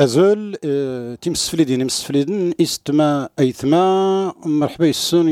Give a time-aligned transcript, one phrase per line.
[0.00, 5.28] أزول آه، تيم سفليدين مسفليدن استما أيثما مرحبا يسون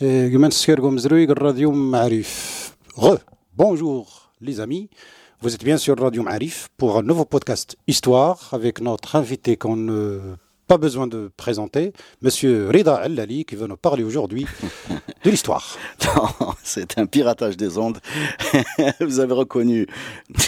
[0.00, 3.16] يمان سكيرغو مزروي الراديو معريف غ
[3.58, 4.90] Bonjour les amis,
[5.40, 9.76] vous êtes bien sur Radio Marif pour un nouveau podcast Histoire avec notre invité qu'on
[9.76, 10.20] ne
[10.66, 14.46] pas besoin de présenter, Monsieur Rida Allali, qui va nous parler aujourd'hui
[15.23, 15.77] de l'histoire.
[16.15, 17.99] Non, c'est un piratage des ondes.
[18.99, 19.87] Vous avez reconnu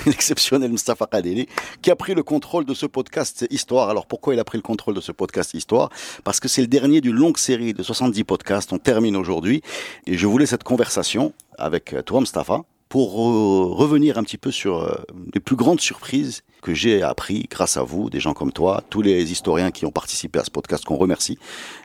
[0.05, 1.47] l'exceptionnel Mustafa Kadeli,
[1.81, 3.89] qui a pris le contrôle de ce podcast Histoire.
[3.89, 5.89] Alors pourquoi il a pris le contrôle de ce podcast Histoire?
[6.23, 8.73] Parce que c'est le dernier d'une longue série de 70 podcasts.
[8.73, 9.61] On termine aujourd'hui.
[10.05, 12.63] Et je voulais cette conversation avec toi, Mustafa,
[12.93, 14.93] pour revenir un petit peu sur euh,
[15.33, 19.01] les plus grandes surprises que j'ai appris grâce à vous, des gens comme toi, tous
[19.01, 21.39] les historiens qui ont participé à ce podcast qu'on remercie.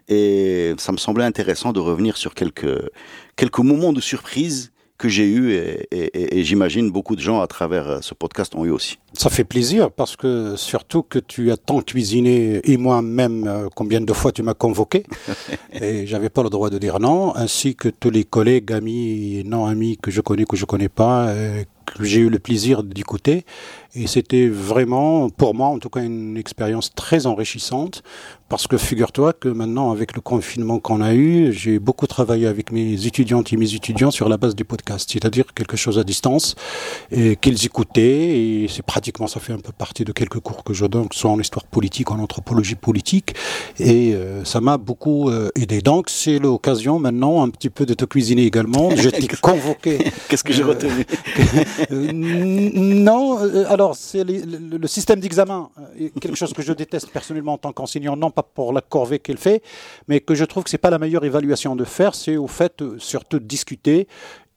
[0.08, 2.90] Et ça me semblait intéressant de revenir sur quelques,
[3.36, 7.46] quelques moments de surprise que j'ai eu et, et- et j'imagine beaucoup de gens à
[7.46, 8.98] travers euh, ce podcast ont eu aussi.
[9.14, 14.00] Ça fait plaisir parce que surtout que tu as tant cuisiné et moi-même euh, combien
[14.00, 15.04] de fois tu m'as convoqué
[15.72, 19.66] et j'avais pas le droit de dire non ainsi que tous les collègues amis non
[19.66, 23.44] amis que je connais que je connais pas euh, que j'ai eu le plaisir d'écouter
[23.94, 28.02] et c'était vraiment pour moi en tout cas une expérience très enrichissante
[28.48, 32.72] parce que figure-toi que maintenant avec le confinement qu'on a eu j'ai beaucoup travaillé avec
[32.72, 36.54] mes étudiantes et mes étudiants sur la base du podcast c'est-à-dire quelque chose à distance
[37.10, 40.74] et qu'ils écoutaient et c'est pratiquement ça fait un peu partie de quelques cours que
[40.74, 43.34] je donne que ce soit en histoire politique en anthropologie politique
[43.78, 45.80] et euh, ça m'a beaucoup euh, aidé.
[45.80, 48.90] Donc c'est l'occasion maintenant un petit peu de te cuisiner également.
[48.96, 49.98] J'étais convoqué.
[50.28, 51.04] Qu'est-ce que j'ai retenu?
[51.90, 53.38] Euh, non,
[53.78, 58.16] alors c'est le, système d'examen, euh, quelque chose que je déteste personnellement en tant qu'enseignant,
[58.16, 59.62] non pas pour la corvée qu'elle fait,
[60.08, 62.82] mais que je trouve que c'est pas la meilleure évaluation de faire, c'est au fait
[62.82, 64.08] euh, surtout discuter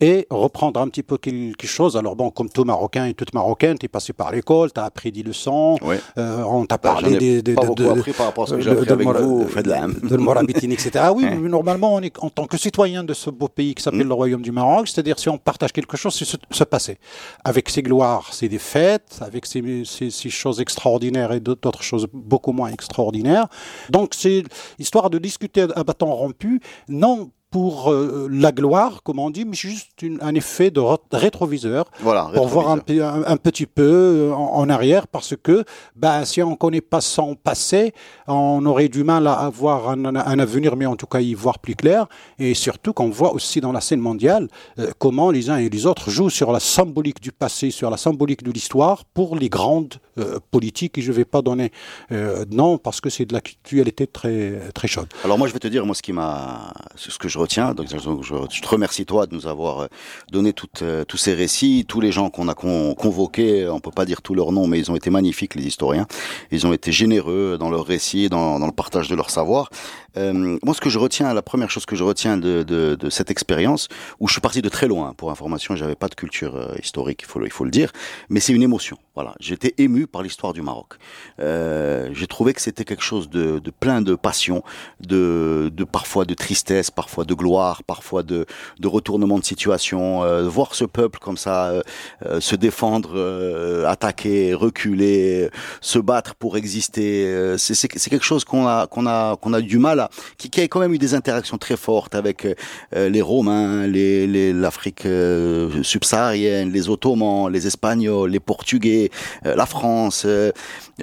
[0.02, 1.96] et reprendre un petit peu quelque chose.
[1.96, 4.84] Alors bon, comme tout Marocain et toute Marocaine, tu es passé par l'école, tu as
[4.86, 6.00] appris des leçons, Ouais.
[6.18, 7.42] euh, on t'a Bah, parlé des...
[7.42, 9.08] des- pas de- beaucoup de- appris par rapport à ce que j'ai appris de- avec
[9.08, 9.46] vous,
[10.18, 10.92] Morabitine, etc.
[10.96, 13.84] Ah oui, mais normalement, on est, en tant que citoyen de ce beau pays qui
[13.84, 14.10] s'appelle Mm.
[14.10, 16.98] le Royaume du Maroc, c'est-à-dire si on partage quelque chose, c'est se, se passer.
[17.44, 22.52] Avec ses gloires, ses défaites, avec ses, ses- ses choses extraordinaires et d'autres choses beaucoup
[22.54, 23.48] moins extraordinaires.
[23.90, 24.44] Donc c'est
[24.80, 29.56] histoire de discuter à bâton rompu, non pour euh, la gloire, comme on dit, mais
[29.56, 30.80] juste une- un effet de
[31.12, 35.66] rétroviseur Voilà, pour voir un, petit peu euh, en, en arrière parce que
[35.98, 37.94] ben, si on ne connaît pas son passé,
[38.28, 40.06] on aurait du mal à avoir un,
[40.40, 42.08] avenir, mais en tout cas y voir plus clair.
[42.40, 44.48] Et surtout qu'on voit aussi dans la scène mondiale
[44.80, 47.98] euh, comment les uns et les autres jouent sur la symbolique du passé, sur la
[47.98, 50.98] symbolique de l'histoire pour les grandes euh, politiques.
[50.98, 51.72] Et je ne vais pas donner
[52.10, 55.08] de nom parce que c'est de l'actualité très, très chaude.
[55.26, 58.68] Alors moi je vais te dire moi ce qui m'a ce que je je, te
[58.68, 59.88] remercie toi de nous avoir euh,
[60.32, 61.86] donné toutes, euh, tous ces récits.
[61.88, 64.80] Tous les gens qu'on a con- convoqués on peut pas dire tous leurs noms mais
[64.80, 66.08] ils ont été magnifiques les historiens.
[66.52, 69.70] Ils ont été généreux dans leurs récits dans, dans le partage de leur savoir
[70.18, 73.10] Euh, moi ce que je retiens la première chose que je retiens de, de, de
[73.10, 73.88] cette expérience
[74.20, 77.22] où je suis parti de très loin pour information j'avais pas de culture euh, historique
[77.24, 77.94] il faut il faut le dire
[78.30, 80.96] mais c'est une émotion voilà j'étais ému par l'histoire du Maroc
[81.40, 84.64] euh, j'ai trouvé que c'était quelque chose de, de plein de passion
[85.00, 88.46] de, de parfois de tristesse, parfois de gloire, parfois de,
[88.80, 90.24] de retournement de situation.
[90.24, 91.82] Euh, voir ce peuple comme ça euh,
[92.26, 95.50] euh, se défendre, euh, attaquer, reculer,
[95.82, 100.01] se battre pour exister, c'est quelque chose qu'on a qu'on a qu'on a du mal
[100.38, 104.28] qui, qui a quand même eu des interactions très fortes avec euh, les Romains, les
[104.28, 109.10] les- l'Afrique euh, subsaharienne, les Ottomans, les Espagnols, les Portugais,
[109.46, 110.24] euh, la France.
[110.26, 110.52] euh,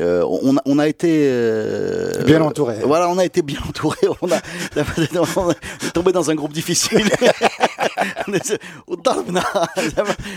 [0.00, 2.76] euh, on, a- on a été euh, Bien entouré.
[2.84, 3.96] Voilà, on a été bien entouré.
[4.22, 4.38] On a,
[5.36, 7.08] on est tombé dans un groupe difficile.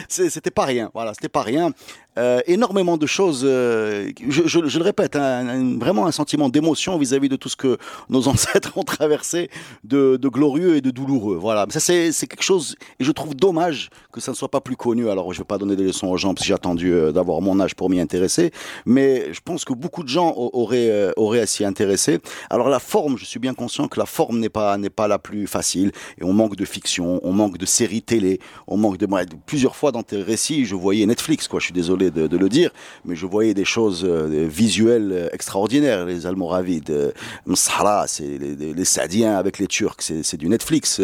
[0.08, 0.90] C'était pas rien.
[0.94, 1.72] Voilà, c'était pas rien.
[2.18, 3.44] Euh, énormément de choses.
[3.46, 7.78] euh, je, le répète, un- vraiment un sentiment d'émotion vis-à-vis de tout ce que
[8.10, 9.50] nos ancêtres ont traversé
[9.86, 11.38] de, glorieux et de douloureux.
[11.38, 12.76] Voilà, ça c'est quelque chose.
[13.00, 15.10] Et je trouve dommage que ça ne soit pas plus connu.
[15.10, 17.40] Alors, je vais pas donner des leçons aux gens parce que j'ai attendu euh, d'avoir
[17.40, 18.52] mon âge pour m'y intéresser,
[18.86, 22.20] mais je pense que beaucoup de gens auraient auraient à s'y intéresser.
[22.50, 25.18] Alors la forme, je suis bien conscient que la forme n'est pas n'est pas la
[25.20, 29.08] plus facile et on manque de fiction, on manque de séries télé, on manque de
[29.46, 31.60] plusieurs fois dans tes récits, je voyais Netflix quoi.
[31.60, 32.72] Je suis désolé désolé de, le dire,
[33.06, 36.06] mais je voyais des choses visuelles extraordinaires.
[36.06, 37.14] Les Almoravides,
[37.46, 41.02] Msahra, c'est les, les, Sadiens avec les Turcs, c'est du Netflix.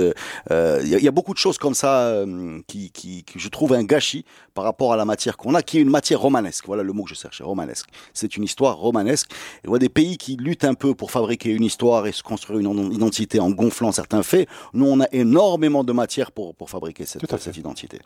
[0.50, 2.24] Il y, a beaucoup de choses comme ça
[2.68, 5.78] qui, qui, qui, je trouve un gâchis par rapport à la matière qu'on a, qui
[5.78, 6.66] est une matière romanesque.
[6.66, 7.88] Voilà le mot que je cherchais, romanesque.
[8.14, 9.30] C'est une histoire romanesque.
[9.64, 12.60] Et voit des pays qui luttent un peu pour fabriquer une histoire et se construire
[12.60, 14.48] une identité en gonflant certains faits.
[14.74, 18.00] Nous, on a énormément de matière pour, pour fabriquer cette, cette identité.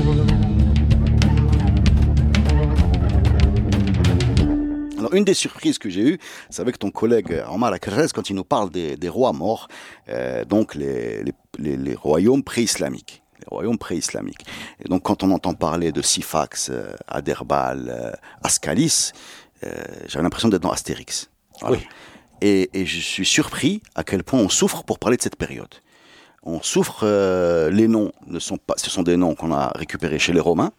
[0.00, 0.49] Alors,
[5.12, 6.18] une des surprises que j'ai eues,
[6.50, 9.68] c'est avec ton collègue Omar Akrez quand il nous parle des, des rois morts,
[10.08, 11.22] euh, donc les,
[11.58, 14.44] les, les royaumes pré-islamiques les royaumes pré-islamiques.
[14.84, 18.12] Et donc quand on entend parler de Sifax, euh, Aderbal, euh,
[18.42, 19.12] Ascalis,
[19.64, 19.70] euh,
[20.06, 21.30] j'avais l'impression d'être dans Astérix.
[21.68, 21.78] Oui.
[22.40, 25.74] Et, et, je suis surpris à quel point on souffre pour parler de cette période.
[26.42, 27.04] On souffre,
[27.70, 30.72] les noms ne sont pas, ce sont des noms qu'on a récupérés chez les Romains.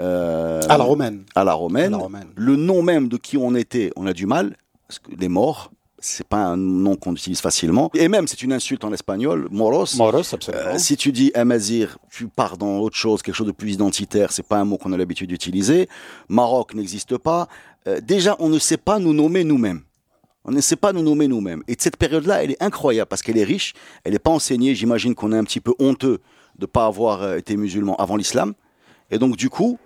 [0.00, 1.24] Euh, à la romaine.
[1.34, 1.96] À la romaine.
[2.34, 4.56] Le nom même de qui on était, on a du mal.
[4.88, 7.90] Parce que les morts, c'est pas un nom qu'on utilise facilement.
[7.94, 9.96] Et même, c'est une insulte en espagnol, moros.
[9.96, 10.64] Moros, absolument.
[10.66, 14.32] Euh, si tu dis amazir, tu pars dans autre chose, quelque chose de plus identitaire,
[14.32, 15.88] c'est pas un mot qu'on a l'habitude d'utiliser.
[16.28, 17.48] Maroc n'existe pas.
[17.86, 19.82] Euh, déjà, on ne sait pas nous nommer nous-mêmes.
[20.44, 21.62] On ne sait pas nous nommer nous-mêmes.
[21.68, 24.74] Et cette période-là, elle est incroyable parce qu'elle est riche, elle n'est pas enseignée.
[24.74, 26.18] J'imagine qu'on est un petit peu honteux
[26.58, 28.54] de ne pas avoir été musulman avant l'islam.
[29.12, 29.78] Et donc, du coup,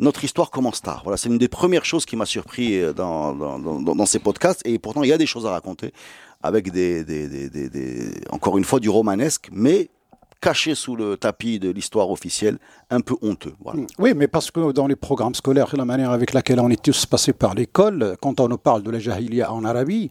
[0.00, 1.00] notre histoire commence tard.
[1.04, 4.60] Voilà, c'est une des premières choses qui m'a surpris euh, dans, ces podcasts.
[4.66, 5.92] Et pourtant, il y a des choses à raconter
[6.42, 6.68] avec
[8.30, 9.88] encore une fois du romanesque, mais
[10.42, 12.58] caché sous le tapis de l'histoire officielle,
[12.90, 13.54] un peu honteux.
[13.62, 13.80] Voilà.
[13.98, 17.06] Oui, mais parce que dans les programmes scolaires, la manière avec laquelle on est tous
[17.06, 20.10] passés par l'école, quand on nous parle de la jahiliya en Arabie,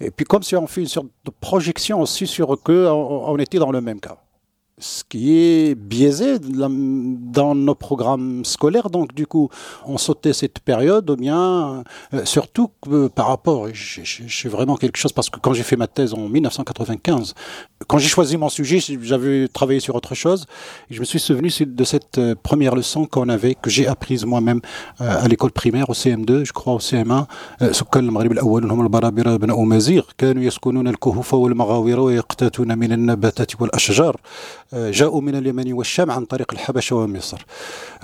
[0.00, 3.58] et puis comme si on fait une sorte de projection aussi sur que on était
[3.58, 4.23] dans le même cas
[4.78, 8.90] ce qui est biaisé dans nos programmes scolaires.
[8.90, 9.48] Donc, du coup,
[9.86, 12.70] on sautait cette période, ou bien, euh, surtout
[13.14, 17.34] par rapport, j'ai vraiment quelque chose, parce que quand j'ai fait ma thèse en 1995,
[17.86, 20.46] quand j'ai choisi mon sujet, j'avais travaillé sur autre chose,
[20.90, 24.60] je me suis souvenu de cette euh, première leçon qu'on avait, que j'ai apprise moi-même
[25.00, 27.26] euh, à l'école primaire, au CM2, je crois au CM1,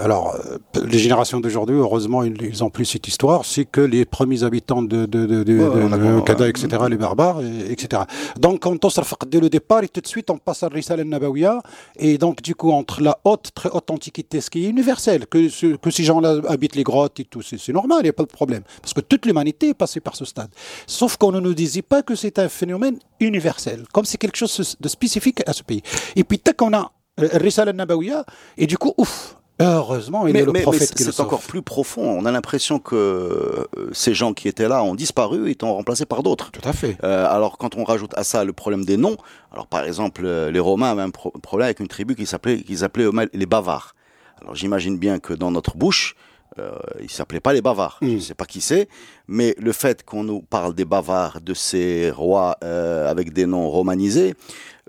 [0.00, 4.44] alors, euh, les générations d'aujourd'hui, heureusement, ils, ont plus cette histoire, c'est que les premiers
[4.44, 8.02] habitants de, de, de, de, Kada, etc., les barbares, etc.
[8.38, 11.00] Donc, quand on se dès le départ, et tout de suite, on passe à Risal
[11.00, 11.60] al-Nabawiya,
[11.98, 15.76] et donc, du coup, entre la haute, très haute antiquité, ce qui est universel, que,
[15.76, 18.28] que ces gens-là habitent les grottes et tout, c'est normal, il n'y a pas de
[18.28, 18.62] problème.
[18.80, 20.50] Parce que toute l'humanité est passée par ce stade.
[20.86, 24.76] Sauf qu'on ne nous disait pas que c'est un phénomène universel, comme c'est quelque chose
[24.80, 25.82] de spécifique à ce pays.
[26.16, 28.24] Et puis, qu'on a Rissal al-Nabawiya,
[28.58, 32.02] et du coup, ouf, Heureusement, il est le prophète qui C'est encore plus profond.
[32.02, 36.06] On a l'impression que euh, ces gens qui étaient là ont disparu et sont remplacés
[36.06, 36.50] par d'autres.
[36.50, 36.96] Tout à fait.
[37.04, 39.18] Euh, alors, quand on rajoute à ça le problème des noms,
[39.52, 42.84] alors par exemple, euh, les Romains avaient un problème avec une tribu qu'ils appelaient, qu'ils
[42.84, 43.94] appelaient les Bavars.
[44.40, 46.16] Alors, j'imagine bien que dans notre bouche,
[46.58, 46.72] euh,
[47.02, 47.98] ils s'appelaient pas les Bavars.
[48.00, 48.88] Je ne sais pas qui c'est,
[49.28, 54.34] mais le fait qu'on nous parle des Bavars, de ces rois avec des noms romanisés,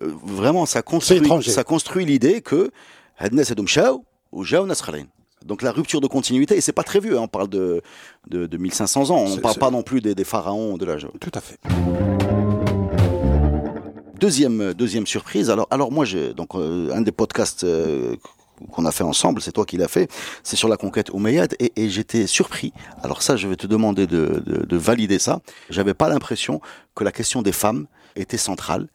[0.01, 2.71] vraiment, ça construit, ça construit l'idée que
[4.31, 4.43] ou
[5.45, 7.81] donc la rupture de continuité, et c'est pas très vieux, hein, on parle de,
[8.29, 11.07] de, de 1500 ans, on ne parle pas non plus des, des pharaons de l'âge.
[11.19, 11.57] Tout à fait.
[14.19, 18.15] Deuxième, deuxième surprise, alors, alors moi, donc, euh, un des podcasts euh,
[18.71, 20.11] qu'on a fait ensemble, c'est toi qui l'as fait,
[20.43, 22.71] c'est sur la conquête Omeyyade, et, et j'étais surpris.
[23.01, 25.41] Alors ça, je vais te demander de, de, de valider ça.
[25.71, 26.61] J'avais pas l'impression
[26.93, 28.89] que la question des femmes était centrale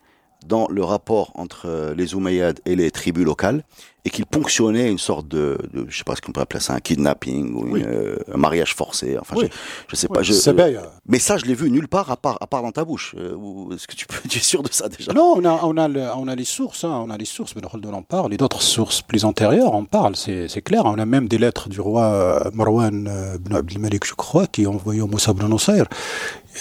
[0.47, 3.65] dans le rapport entre les Umayyads et les tribus locales
[4.07, 6.75] et qu'il ponctionnait une sorte de, de je sais pas ce qu'on peut appeler ça,
[6.75, 9.19] un kidnapping ou euh, un mariage forcé.
[9.21, 9.47] Enfin, je,
[9.89, 10.23] je, sais pas.
[10.23, 12.85] Je, euh, mais ça, je l'ai vu nulle part à part, à part dans ta
[12.85, 13.17] bouche.
[13.19, 13.35] Euh,
[13.75, 15.13] est-ce que tu peux, tu es sûr de ça déjà?
[15.13, 17.57] Non, on a, on a, on a les sources, hein, on a les sources.
[17.57, 20.15] Mais le de en parle et d'autres sources plus antérieures en parlent.
[20.15, 20.85] C'est, clair.
[20.85, 25.09] On a même des lettres du roi Marwan ibn Abdelmalik, je crois, qui envoyé au
[25.09, 25.87] Moussa ibn Nusayr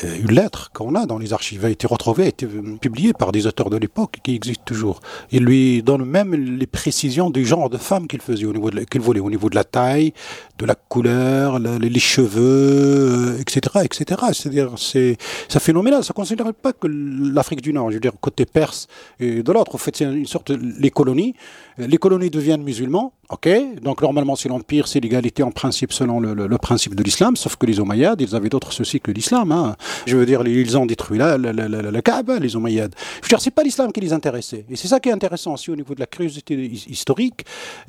[0.04, 2.48] une lettre qu'on a dans les archives a été retrouvée, a été
[2.82, 5.00] publiée par des auteurs de l'époque qui existent toujours.
[5.32, 9.02] Il lui donne même les précisions du genre de femme qu'il faisait au niveau qu'il
[9.02, 10.14] voulait, au niveau de la taille,
[10.58, 14.22] de la couleur, les cheveux, etc., euh, etc.
[14.32, 15.18] C'est-à-dire, c'est
[15.60, 16.04] phénoménal.
[16.04, 18.88] Ça ne considère pas que l'Afrique du Nord, je veux dire côté perse
[19.20, 19.76] et de l'autre.
[19.76, 21.36] En fait, c'est une sorte les colonies.
[21.78, 23.50] Les colonies deviennent musulmans, ok.
[23.82, 27.36] Donc normalement, c'est l'empire, c'est l'égalité en principe selon le, principe de l'islam.
[27.36, 29.52] Sauf que les Omeyyades, ils avaient d'autres soucis que l'islam.
[29.52, 29.76] Hein.
[30.06, 32.96] Je veux dire, ils ont détruit la, la, la, la Kaaba, les Omeyyades.
[33.22, 34.66] Je veux c'est pas l'islam qui les intéressait.
[34.70, 37.25] Et c'est ça qui est intéressant aussi au niveau de la curiosité historique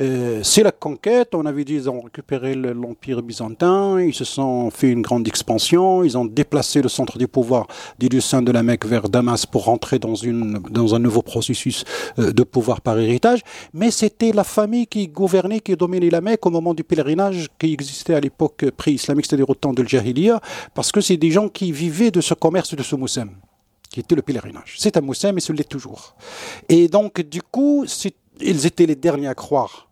[0.00, 1.35] Euh, c'est la conquête.
[1.35, 6.05] On avait dit ils ont récupéré l'Empire byzantin, ils se sont fait une grande expansion,
[6.05, 7.66] ils ont déplacé le centre du pouvoir
[7.99, 11.23] du lieu saint de la Mecque vers Damas pour rentrer dans, une, dans un nouveau
[11.23, 11.85] processus
[12.19, 13.40] euh, de pouvoir par héritage.
[13.73, 17.73] Mais c'était la famille qui gouvernait, qui dominait la Mecque au moment du pèlerinage qui
[17.73, 20.40] existait à l'époque pré-islamique, c'est-à-dire au temps de Jahiliya,
[20.75, 23.31] parce que c'est des gens qui vivaient de ce commerce de ce moussem
[23.97, 24.76] qui était le pèlerinage.
[24.78, 26.16] C'est un moussin, mais ce l'est toujours.
[26.69, 27.87] Et donc, du coup,
[28.40, 29.88] ils étaient les derniers à croire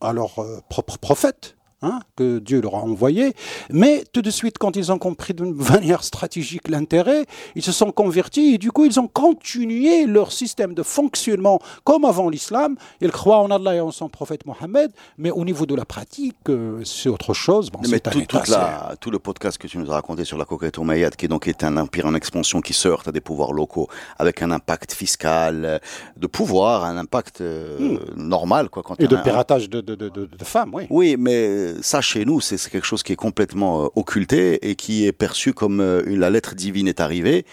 [0.00, 3.34] à leur euh, propre prophète, Hein, que Dieu leur a envoyé.
[3.70, 7.26] Mais tout de suite, quand ils ont compris d'une manière stratégique l'intérêt,
[7.56, 12.06] ils se sont convertis et du coup, ils ont continué leur système de fonctionnement comme
[12.06, 12.76] avant l'islam.
[13.02, 16.36] Ils croient en Allah et en son prophète Mohammed, mais au niveau de la pratique,
[16.48, 17.70] euh, c'est autre chose.
[17.90, 21.48] mais tout, le podcast que tu nous as raconté sur la coquette omeyyade, qui donc
[21.48, 23.88] est un empire en expansion qui se heurte à des pouvoirs locaux,
[24.18, 25.78] avec un impact fiscal, euh,
[26.16, 27.98] de pouvoir, un impact euh, hmm.
[28.16, 28.70] normal.
[28.70, 30.86] Quoi, quand et de piratage de, de, de, de femmes, oui.
[30.88, 35.06] Oui, mais ça chez nous, c'est quelque chose qui est complètement euh, occulté et qui
[35.06, 37.44] est perçu comme euh, la lettre divine est arrivée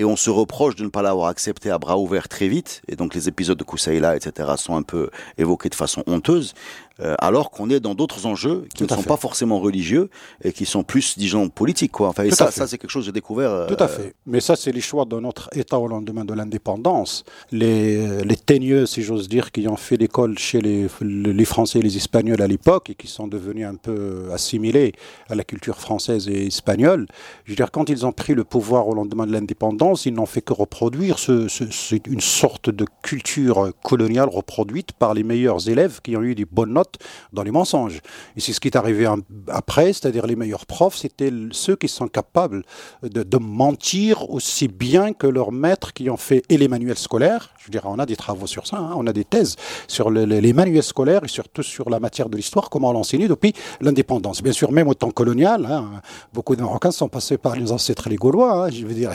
[0.00, 2.80] et on se reproche de ne pas l'avoir accepté à bras ouverts très vite.
[2.88, 6.54] Et donc les épisodes de Koussaïla, etc., sont un peu évoqués de façon honteuse.
[7.00, 10.10] Euh, alors qu'on est dans d'autres enjeux qui ne sont pas forcément religieux
[10.44, 11.92] et qui sont plus, disons, politiques.
[11.92, 12.08] Quoi.
[12.08, 13.50] Enfin, et ça, ça c'est quelque chose que j'ai découvert.
[13.50, 14.14] Euh, Tout à fait.
[14.26, 17.24] Mais ça, c'est les choix de notre État au lendemain de l'indépendance.
[17.52, 21.82] Les, les teigneux, si j'ose dire, qui ont fait l'école chez les, les Français et
[21.82, 24.92] les Espagnols à l'époque et qui sont devenus un peu assimilés
[25.30, 27.06] à la culture française et espagnole.
[27.44, 30.26] Je veux dire, quand ils ont pris le pouvoir au lendemain de l'indépendance, ils n'ont
[30.26, 36.00] fait que reproduire ce, c'est une sorte de culture coloniale reproduite par les meilleurs élèves
[36.02, 36.98] qui ont eu des bonnes notes
[37.32, 38.00] dans les mensonges.
[38.36, 39.08] Et c'est ce qui est arrivé
[39.48, 42.62] après, c'est-à-dire les meilleurs profs, c'était ceux qui sont capables
[43.02, 47.54] de, mentir aussi bien que leurs maîtres qui ont fait et les manuels scolaires.
[47.58, 49.56] Je dirais, on a des travaux sur ça, hein, on a des thèses
[49.88, 54.42] sur les manuels scolaires et surtout sur la matière de l'histoire, comment l'enseigner depuis l'indépendance.
[54.42, 58.08] Bien sûr, même au temps colonial, hein, beaucoup de Marocains sont passés par les ancêtres
[58.08, 58.66] les Gaulois.
[58.66, 59.10] Hein, je veux dire,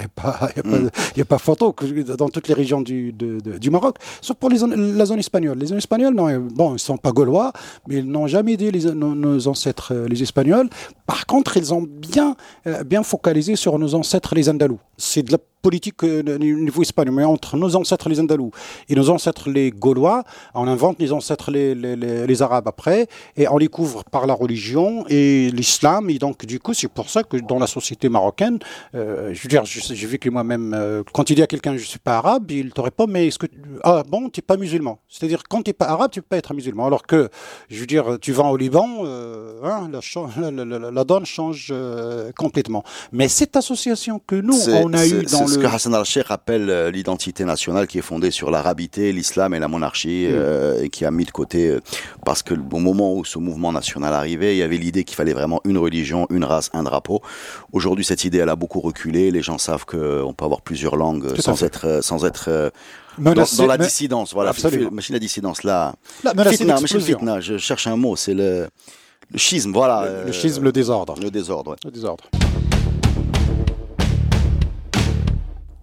[0.64, 1.76] il n'y a, a, pas photo
[2.18, 5.58] dans toutes les régions du, du Maroc, sauf pour les, la zone espagnole.
[5.58, 7.52] Les zones espagnoles, non, bon, ils ne sont pas gaulois,
[7.88, 10.70] mais ils n'ont jamais les, nos, ancêtres euh, les Espagnols.
[11.06, 12.36] Par contre, ils ont bien,
[12.68, 14.80] euh, bien focalisé sur nos ancêtres les Andalous.
[14.98, 18.51] C'est de la politique au euh, niveau espagnol, mais entre nos ancêtres les Andalous
[18.88, 23.48] et nos ancêtres les Gaulois, on invente les ancêtres les, les, les, Arabes après, et
[23.48, 27.24] on les couvre par la religion et l'islam, et donc du coup c'est pour ça
[27.24, 28.60] que dans la société marocaine,
[28.93, 32.03] euh, je veux dire, j'ai que moi-même, euh, quand il dit à quelqu'un je suis
[32.07, 33.48] pas arabe, il te répond mais est-ce que
[33.84, 36.38] ah bon tu n'es pas musulman, c'est-à-dire quand tu n'es pas arabe tu peux pas
[36.38, 37.29] être musulman, alors que
[37.72, 38.88] je veux dire tu vas au Liban,
[39.63, 41.74] hein, la, la, la, donne change
[42.38, 42.84] complètement.
[43.12, 46.92] Mais cette association que nous on a eu dans ce que Hassan al-Sheikh appelle euh,
[46.92, 50.34] l'identité nationale qui est fondée sur l'arabité, l'islam et la monarchie, mm.
[50.34, 51.80] euh, et qui a mis de côté, euh,
[52.26, 55.34] parce que au moment où ce mouvement national arrivait, il y avait l'idée qu'il fallait
[55.34, 57.22] vraiment une religion, une race, un drapeau.
[57.72, 59.32] Aujourd'hui, cette idée, elle a beaucoup reculé.
[59.32, 62.72] Les gens savent qu'on peut avoir plusieurs langues sans être, sans être,
[63.18, 64.52] dans, la dissidence, voilà.
[64.92, 65.96] Machine à dissidence, là.
[66.24, 68.68] La fitna, fitna, je cherche un mot, c'est le,
[69.32, 70.24] le schisme, voilà.
[70.26, 71.16] Le, schisme, le désordre.
[71.22, 71.78] Le désordre, ouais.
[71.86, 72.26] Le désordre.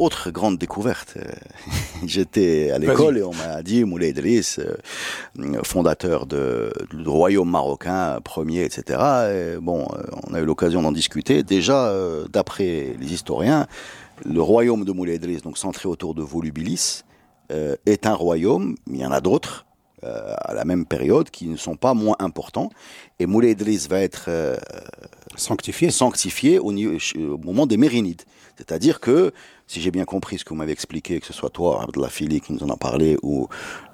[0.02, 1.14] Autre grande découverte.
[1.16, 1.23] Euh,
[2.06, 8.18] j'étais à l'école et on m'a dit Moulay Idriss, euh, fondateur de, du royaume marocain,
[8.23, 9.00] premier, etc.
[9.32, 11.42] Et bon, euh, on a eu l'occasion d'en discuter.
[11.42, 11.94] Déjà,
[12.32, 13.66] d'après les historiens,
[14.25, 17.02] le royaume de Moulay Idriss, donc centré autour de Volubilis,
[17.85, 19.66] est un royaume, il y en a d'autres,
[20.02, 22.71] à la même période qui ne sont pas moins importants.
[23.18, 24.30] Et Moulay Idriss va être
[25.37, 28.23] sanctifié, sanctifié au, au, moment des Mérinides.
[28.56, 29.32] C'est-à-dire que
[29.73, 32.41] si j'ai bien compris ce que vous m'avez expliqué, que ce soit toi, Abdallah Fili,
[32.41, 33.49] qui nous en a parlé, ou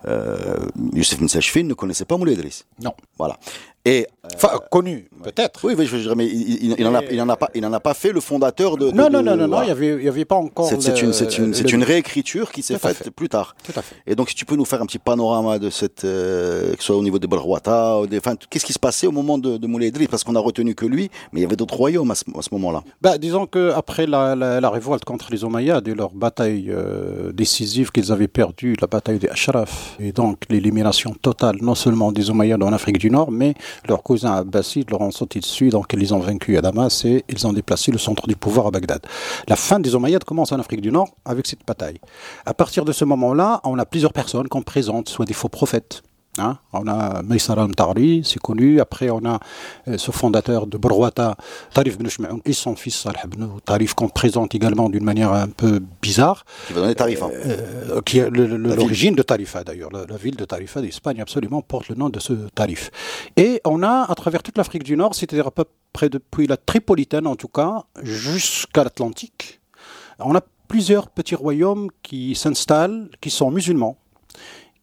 [0.07, 0.57] euh,
[0.93, 2.67] Youssef Nsachfin, ne connaissait pas Moulay Idriss.
[2.83, 2.95] Non.
[3.17, 3.39] Voilà.
[3.85, 5.61] Et, euh, enfin, connu, peut-être.
[5.65, 7.81] Oui, mais, je, mais il, il, en a, il, en a pas, il en a
[7.81, 8.91] pas fait le fondateur de.
[8.91, 10.69] non, non, non, non, non, il n'y avait, y avait pas encore.
[10.69, 13.55] C'est une, c'est une, c'est une réécriture qui s'est faite plus tard.
[13.65, 13.97] Tout à fait.
[14.07, 16.87] Et donc, si tu peux nous faire un petit panorama de cette, euh, que ce
[16.89, 19.89] soit au niveau des Balrouata, enfin, qu'est-ce qui se passait au moment de, de Moulay
[19.89, 20.09] Idriss?
[20.09, 22.43] Parce qu'on a retenu que lui, mais il y avait d'autres royaumes à ce, à
[22.43, 22.83] ce moment-là.
[23.01, 27.91] Bah, disons qu'après la, la, la, révolte contre les Omeyyades et leur bataille euh, décisive
[27.91, 32.63] qu'ils avaient perdue, la bataille des Ashraf, et donc l'élimination totale, non seulement des Omeyyades
[32.63, 33.55] en Afrique du Nord, mais
[33.87, 37.25] leurs cousins Abbasides leur ont sauté dessus, donc ils les ont vaincus à Damas et
[37.29, 39.03] ils ont déplacé le centre du pouvoir à Bagdad.
[39.47, 41.99] La fin des Omeyyades commence en Afrique du Nord avec cette bataille.
[42.47, 46.03] À partir de ce moment-là, on a plusieurs personnes qu'on présente, soit des faux prophètes,
[46.39, 46.59] Hein.
[46.73, 48.81] on a Maïsara Mtari, c'est connu.
[48.81, 49.39] Après, on a
[49.89, 51.37] euh, ce fondateur de Borwata,
[51.73, 52.09] Tarif Ben
[52.45, 56.45] et son fils Salih Ben Tarif, qu'on présente également d'une manière un peu bizarre.
[56.67, 57.27] Qui va donner Tarifa.
[57.27, 57.31] Hein.
[57.35, 59.91] Euh, qui est l'origine de Tarifa d'ailleurs.
[59.93, 62.91] La, ville de Tarifa d'Espagne absolument porte le nom de ce Tarif.
[63.37, 66.57] Et on a à travers toute l'Afrique du Nord, c'est-à-dire à peu près depuis la
[66.57, 69.61] Tripolitaine en tout cas, jusqu'à l'Atlantique,
[70.19, 73.97] on a plusieurs petits royaumes qui s'installent, qui sont musulmans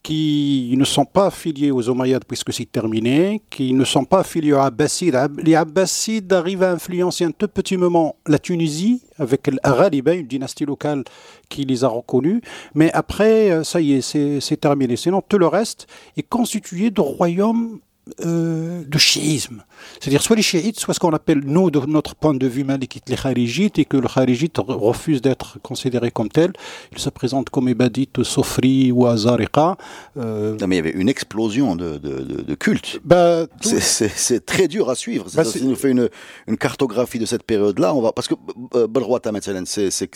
[0.06, 4.54] qui ne sont pas affiliés aux Omeyyades puisque c'est terminé, qui ne sont pas affiliés
[4.54, 5.18] aux Abbasides.
[5.44, 10.66] Les Abbasides arrivent à influencer un tout petit moment la Tunisie avec l'Araliba, une dynastie
[10.66, 11.06] locale
[11.50, 12.42] qui les a reconnus,
[12.76, 14.96] mais après, euh, ça y est, c'est terminé.
[14.96, 17.80] Sinon, tout le reste est constitué de royaumes
[18.24, 19.64] euh, de chiisme.
[20.00, 23.10] C'est-à-dire soit les chiites, soit ce qu'on appelle, nous, de notre point de vue malikite,
[23.10, 26.54] les kharijites, et que le kharijite refuse d'être considéré comme tel.
[26.92, 29.78] Il se présente comme ibadite, sofri ou azariqa.
[30.18, 30.56] Euh...
[30.60, 33.00] Non, mais il y avait une explosion de, de, de, culte.
[33.04, 35.26] Bah, c'est très dur à suivre.
[35.34, 36.10] Bah, si nous fait une,
[36.48, 38.36] une, cartographie de cette période-là, on va parce que
[38.76, 39.32] euh, Balrouata
[39.66, 40.08] c'est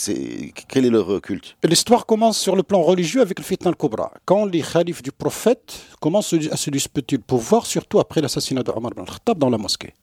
[0.68, 1.56] quel est leur culte?
[1.64, 4.12] L'histoire commence sur le plan religieux avec le fitna al-Kubra.
[4.26, 8.64] Quand les khalifes du prophète commencent à se disputer le pouvoir sur surtout après l'assassinat
[8.64, 9.94] de Omar ibn Khattab dans la mosquée.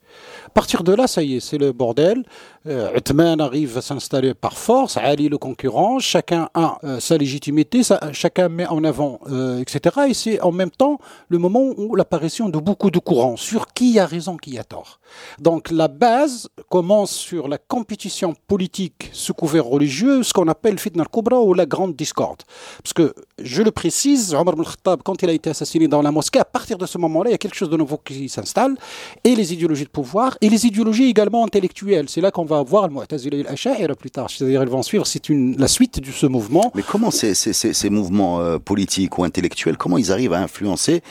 [0.46, 2.24] À partir de là, ça y est, c'est le bordel.
[2.66, 2.98] Euh,
[3.38, 7.82] arrive à s'installer par force, Ali le concurrent, chacun a euh, sa légitimité,
[8.12, 10.06] chacun met en avant, euh, etc.
[10.08, 13.98] Et c'est en même temps le moment où l'apparition de beaucoup de courants sur qui
[13.98, 14.98] a raison, qui a tort?
[15.38, 21.02] Donc la base commence sur la compétition politique sous couvert religieux, ce qu'on appelle fitna
[21.02, 22.42] al-kubra ou la grande discorde.
[22.82, 26.10] Parce que, je le précise, Omar ibn Khattab, quand il a été assassiné dans la
[26.10, 28.76] mosquée, à partir de ce moment-là, il y a quelque chose de nouveau qui s'installe,
[29.22, 30.05] et les idéologies de pouvoir,
[30.40, 32.08] et les idéologies également intellectuelles.
[32.08, 34.30] C'est là qu'on va voir le Mu'tazila et plus tard.
[34.30, 36.72] C'est-à-dire, ils vont suivre, c'est la suite de ce mouvement.
[36.74, 41.02] Mais comment ces, ces, ces mouvements euh, politiques ou intellectuels, comment ils arrivent à influencer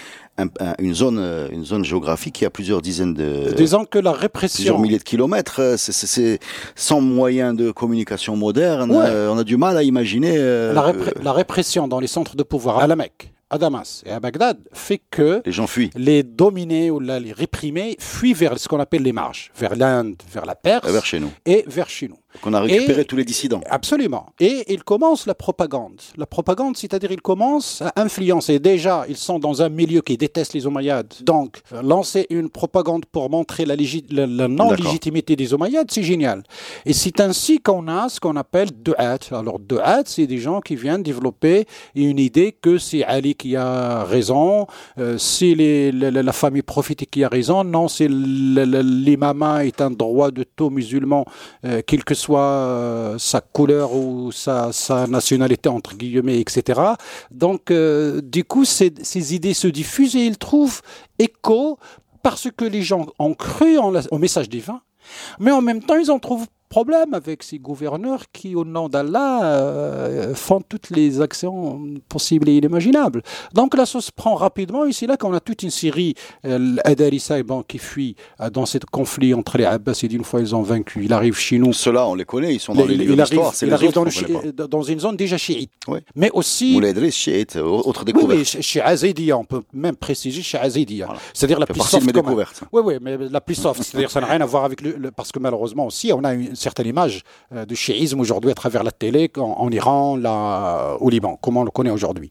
[0.79, 3.53] une zone, euh, une zone géographique qui a plusieurs dizaines de.
[3.55, 4.57] Disons que la répression.
[4.57, 6.39] Plusieurs milliers de kilomètres, euh, c'est
[6.75, 8.91] sans moyens de communication moderne.
[8.91, 10.37] on a du mal à imaginer.
[10.37, 14.19] la, la, répression dans les centres de pouvoir à la Mecque, à Damas et à
[14.19, 15.89] Bagdad fait que les gens fuient.
[15.95, 20.45] Les dominés ou les réprimés fuient vers ce qu'on appelle les marges, vers l'Inde, vers
[20.45, 21.31] la Perse vers chez nous.
[21.45, 22.17] et vers chez nous.
[22.41, 23.61] Qu'on a récupéré tous les dissidents.
[23.69, 24.27] Absolument.
[24.39, 26.01] Et il commence la propagande.
[26.17, 28.59] La propagande, c'est-à-dire il commence à influencer.
[28.59, 31.13] Déjà, ils sont dans un milieu qui déteste les Omeyyades.
[31.21, 36.43] Donc, lancer une propagande pour montrer la, la, non-légitimité des Omeyyades, c'est génial.
[36.85, 39.19] Et c'est ainsi qu'on a ce qu'on appelle Du'at.
[39.31, 44.03] Alors, Du'at, c'est des gens qui viennent développer une idée que c'est Ali qui a
[44.03, 44.67] raison,
[44.97, 47.63] euh, c'est la, famille prophétique qui a raison.
[47.63, 51.25] Non, c'est l'imama est un droit de tout musulman,
[51.63, 54.71] euh, quel que soit soit euh, sa couleur ou sa,
[55.07, 56.81] nationalité, entre guillemets, etc.
[57.29, 58.91] Donc, euh, du coup, ces,
[59.35, 60.81] idées se diffusent et ils trouvent
[61.19, 61.77] écho
[62.23, 64.81] parce que les gens ont cru au message divin,
[65.39, 69.45] mais en même temps, ils en trouvent problème avec ces gouverneurs qui, au nom d'Allah,
[69.45, 73.21] euh, font toutes les actions possibles et inimaginables.
[73.53, 77.37] Donc la sauce prend rapidement, et c'est là qu'on a toute une série, euh, Adarissa
[77.67, 81.13] qui fuit euh, dans ce conflit entre les Abbasides, une fois ils ont vaincu, il
[81.13, 81.73] arrive chez nous.
[81.73, 83.53] Ceux-là, on les connaît, ils sont dans les livres d'histoire.
[83.61, 85.71] Il arrive dans, dans, une zone déjà chiite.
[86.15, 86.77] Mais aussi...
[86.77, 88.39] Idriss, chiite, autre découverte.
[88.39, 91.09] Oui, chez Azidia, on peut même préciser chez Azidia.
[91.33, 92.09] C'est-à-dire la plus soft.
[92.71, 93.81] Oui, oui, mais la plus soft.
[93.83, 96.54] C'est-à-dire ça n'a rien à voir avec le, Parce que malheureusement aussi, on a une
[96.55, 101.37] certaine image euh, du chiisme aujourd'hui à travers la télé en, Iran, là, au Liban,
[101.41, 102.29] comme on le connaît aujourd'hui.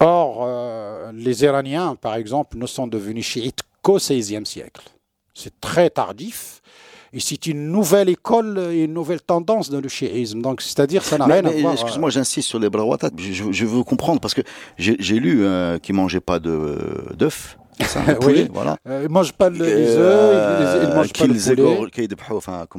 [0.00, 4.82] Or, euh, les Iraniens, par exemple, ne sont devenus chiites qu'au XVIe siècle.
[5.34, 6.60] C'est très tardif.
[7.16, 10.42] Et c'est une nouvelle école et une nouvelle tendance dans le chiisme.
[10.42, 11.72] Donc, c'est-à-dire, ça n'a rien à voir.
[11.74, 13.10] Excuse-moi, euh, j'insiste sur les brawatat.
[13.16, 14.42] Je, je, veux comprendre parce que
[14.78, 17.56] j'ai lu euh, qu'ils mangeaient pas d'œufs.
[18.26, 18.48] oui.
[18.52, 18.76] voilà.
[18.88, 22.06] Euh, ils mangent pas les œufs, ils, mangent pas le poulet.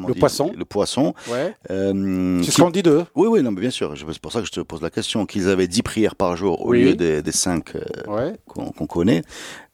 [0.07, 0.51] le poisson.
[0.57, 1.13] Le poisson.
[1.29, 1.55] Ouais.
[1.69, 3.05] Euh, c'est ce qu'on dit d'eux.
[3.15, 3.93] Oui, oui, non, mais bien sûr.
[3.97, 5.25] C'est pour ça que je te pose la question.
[5.25, 9.21] Qu'ils avaient 10 prières par jour au lieu des, des 5 euh, qu'on connaît.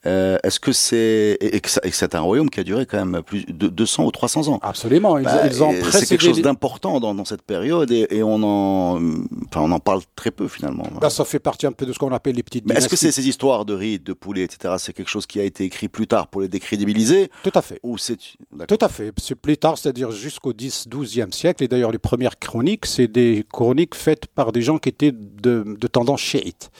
[0.07, 3.45] Euh, est-ce que c'est et que c'est un royaume qui a duré quand même plus
[3.45, 7.25] de 200 ou 300 ans Absolument, ils, bah, ont C'est quelque chose d'important dans, dans,
[7.25, 8.95] cette période et, et, on en,
[9.47, 10.87] enfin, on en parle très peu finalement.
[10.99, 12.65] Bah, ça fait partie un peu de ce qu'on appelle les petites.
[12.67, 14.75] Mais est-ce que c'est ces histoires de rides, de poulets, etc.
[14.79, 17.79] C'est quelque chose qui a été écrit plus tard pour les décrédibiliser Tout à fait.
[17.83, 18.17] Ou c'est
[18.67, 19.11] Tout à fait.
[19.17, 21.63] C'est plus tard, c'est-à-dire jusqu'au 10, 12e siècle.
[21.63, 25.63] Et d'ailleurs, les premières chroniques, c'est des chroniques faites par des gens qui étaient de,
[25.79, 26.71] de tendance chiite.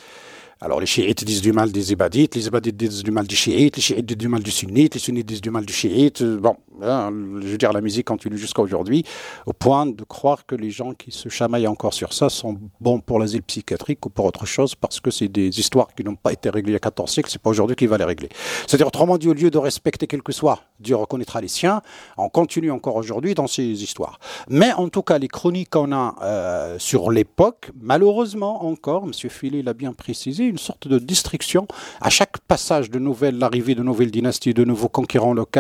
[0.64, 3.78] Alors les chiites disent du mal des ibadites, les ibadites disent du mal du chiite,
[3.78, 6.24] les chiites disent du mal du sunnite, les sunnites disent du mal du chiite.
[6.24, 9.04] Bon, Hein, je veux dire, la musique continue jusqu'à aujourd'hui,
[9.46, 13.00] au point de croire que les gens qui se chamaillent encore sur ça sont bons
[13.00, 16.32] pour l'asile psychiatrique ou pour autre chose, parce que c'est des histoires qui n'ont pas
[16.32, 18.30] été réglées il y a 14 siècles, c'est pas aujourd'hui qu'il va les régler.
[18.68, 21.82] C'est-à-dire, autrement dit, au lieu de respecter quel que soit, Dieu reconnaîtra les siens,
[22.18, 24.20] on continue encore aujourd'hui dans ces histoires.
[24.50, 29.12] Mais en tout cas, les chroniques qu'on a euh, sur l'époque, malheureusement encore, M.
[29.14, 31.68] Philly l'a bien précisé, une sorte de destruction
[32.00, 35.52] à chaque passage de nouvelles, l'arrivée de nouvelles dynasties, de nouveaux conquérants locaux,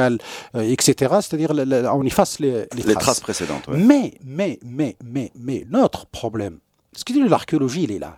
[0.55, 1.51] euh, etc c'est-à-dire
[1.93, 3.19] on efface les, les, traces.
[3.19, 3.67] précédentes.
[3.69, 6.59] Mais, mais, mais, mais, mais, notre problème,
[6.95, 8.17] ce qui dit l'archéologie, il est là.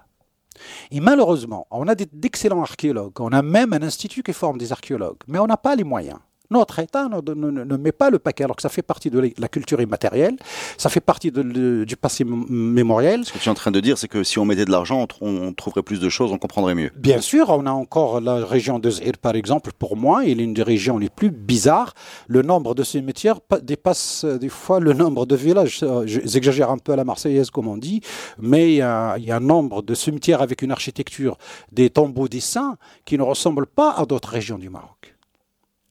[0.92, 5.18] Et malheureusement, on a d'excellents archéologues, on a même un institut qui forme des archéologues,
[5.28, 6.20] mais on n'a pas les moyens.
[6.54, 9.82] Notre État ne, met pas le paquet, alors que ça fait partie de la culture
[9.82, 10.36] immatérielle,
[10.78, 13.26] ça fait partie du passé mémoriel.
[13.26, 15.08] Ce que tu es en train de dire, c'est que si on mettait de l'argent,
[15.20, 16.92] on, trouverait plus de choses, on comprendrait mieux.
[16.96, 20.44] Bien sûr, on a encore la région de Zahir, par exemple, pour moi, il est
[20.44, 21.96] une des régions les plus bizarres.
[22.28, 25.80] Le nombre de cimetières dépasse euh, des fois le nombre de villages.
[25.82, 28.02] Euh, j'exagère un peu à la marseillaise, comme on dit,
[28.38, 31.38] mais il y, a, il y a un nombre de cimetières avec une architecture,
[31.72, 35.13] des tombeaux des saints, qui ne ressemblent pas à d'autres régions du Maroc.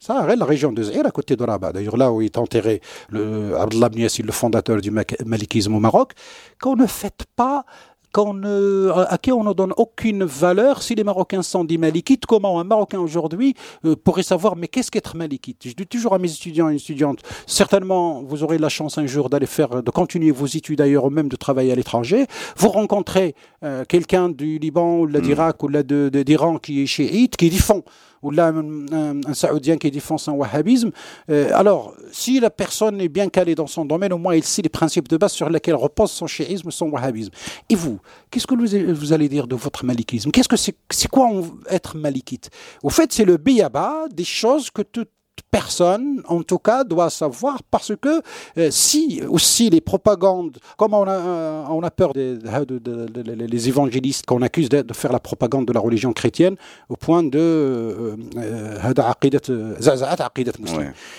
[0.04, 3.56] Ça, la région de Zahir, à côté de Rabat, d'ailleurs là où est enterré le
[3.56, 6.14] Abdullah le fondateur du malikisme au Maroc,
[6.60, 7.64] qu'on ne fête pas
[8.12, 10.82] à qui on ne donne aucune valeur.
[10.82, 14.90] Si les Marocains sont des malikites, comment un Marocain aujourd'hui euh, pourrait savoir mais qu'est-ce
[14.90, 15.62] qu'être malikite?
[15.64, 19.30] Je dis toujours à mes étudiants et étudiantes, certainement vous aurez la chance un jour
[19.30, 22.26] d'aller faire, de continuer vos études ailleurs ou même de travailler à l'étranger.
[22.56, 25.66] Vous rencontrez euh, quelqu'un du Liban ou de l'Irak hmm.
[25.66, 27.82] ou d'Iran qui est chiite, qui défend
[28.22, 30.90] ou là un, Saoudien qui défend son wahhabisme.
[31.30, 34.62] Euh, alors, si la personne est bien calée dans son domaine, au moins il sait
[34.62, 37.32] les principes de base sur lesquels repose son chiisme, son wahhabisme.
[37.68, 37.98] Et vous,
[38.30, 40.30] qu'est-ce que vous, allez dire de votre malikisme?
[40.30, 41.30] Qu'est-ce que c'est quoi
[41.68, 42.50] être malikite?
[42.82, 45.06] Au fait, c'est le biyaba des choses que tout
[45.52, 48.22] personne, en tout cas, doit savoir parce que
[48.56, 52.38] euh, si aussi les propagandes, comme on a, euh, on a peur des,
[52.86, 56.56] les évangélistes qu'on accuse de, faire la propagande de la religion chrétienne
[56.88, 58.16] au point de euh,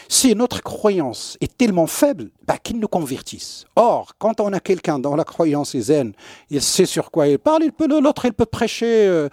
[0.09, 3.65] si notre croyance est tellement faible, bah, qu'ils nous convertissent.
[3.75, 6.13] Or, quand on a quelqu'un dont la croyance est zen,
[6.49, 9.27] il sait sur quoi il parle, il peut l'autre, il peut prêcher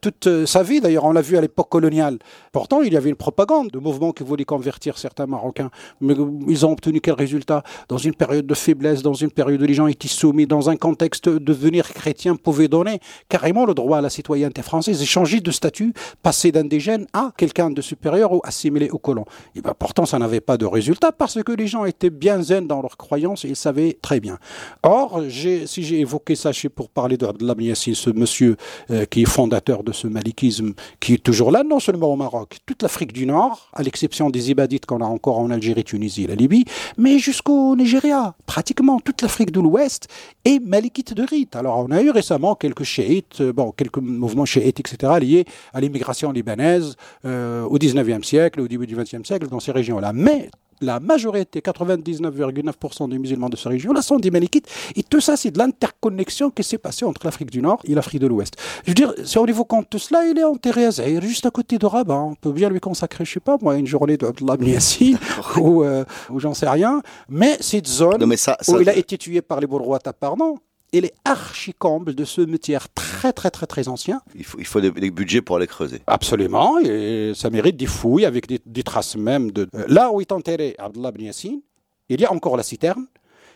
[0.00, 0.80] toute sa vie.
[0.80, 2.18] D'ailleurs, on l'a vu à l'époque coloniale.
[2.52, 5.70] Pourtant, il y avait une propagande de mouvements qui voulaient convertir certains Marocains.
[6.00, 6.14] Mais
[6.46, 7.62] ils ont obtenu quel résultat?
[7.88, 10.76] Dans une période de faiblesse, dans une période où les gens étaient soumis, dans un
[10.76, 15.40] contexte de devenir chrétien, pouvaient donner carrément le droit à la citoyenneté française et changer
[15.40, 19.24] de statut, passer d'indigène à quelqu'un de supérieur ou assimilé au colon.
[19.54, 22.66] Et ben, pourtant, ça n'avait pas de résultat parce que les gens étaient bien zen
[22.66, 24.38] dans leurs croyances et ils savaient très bien.
[24.82, 28.56] Or, si j'ai évoqué ça pour parler de Abdellah ce monsieur
[28.90, 32.58] euh, qui est fondateur de ce malikisme, qui est toujours là, non seulement au Maroc,
[32.66, 36.34] toute l'Afrique du Nord, à l'exception des Ibadites qu'on a encore en Algérie, Tunisie la
[36.34, 36.64] Libye,
[36.96, 38.34] mais jusqu'au Nigeria.
[38.46, 40.08] Pratiquement toute l'Afrique de l'Ouest
[40.44, 41.56] est malikite de rite.
[41.56, 45.80] Alors on a eu récemment quelques chiites, euh, bon, quelques mouvements chiites, etc., liés à
[45.80, 50.12] l'immigration libanaise euh, au 19e siècle, au début du 20e siècle, dans ces régions-là.
[50.12, 54.68] Mais la majorité, 99,9% des musulmans de ce région-là sont des Malikites.
[54.96, 58.20] Et tout ça, c'est de l'interconnexion qui s'est passée entre l'Afrique du Nord et l'Afrique
[58.20, 58.54] de l'Ouest.
[58.84, 61.50] Je veux dire, si on évoque tout cela, il est enterré à Zahir, juste à
[61.50, 62.14] côté de Rabat.
[62.14, 65.18] On peut bien lui consacrer, je sais pas moi, une journée de Yassine
[65.56, 67.02] ou, euh, ou j'en sais rien.
[67.28, 70.58] Mais cette zone où il a été tué par les Bourroitas, pardon,
[70.92, 74.20] il est archi-comble de ce métier très très très très ancien.
[74.34, 76.00] Il faut, il faut des, budgets pour aller creuser.
[76.06, 79.68] Absolument, et ça mérite des fouilles avec des, traces même de...
[79.74, 81.60] Euh, là où est enterré Abdullah bin Yassine,
[82.08, 83.06] il y a encore la citerne,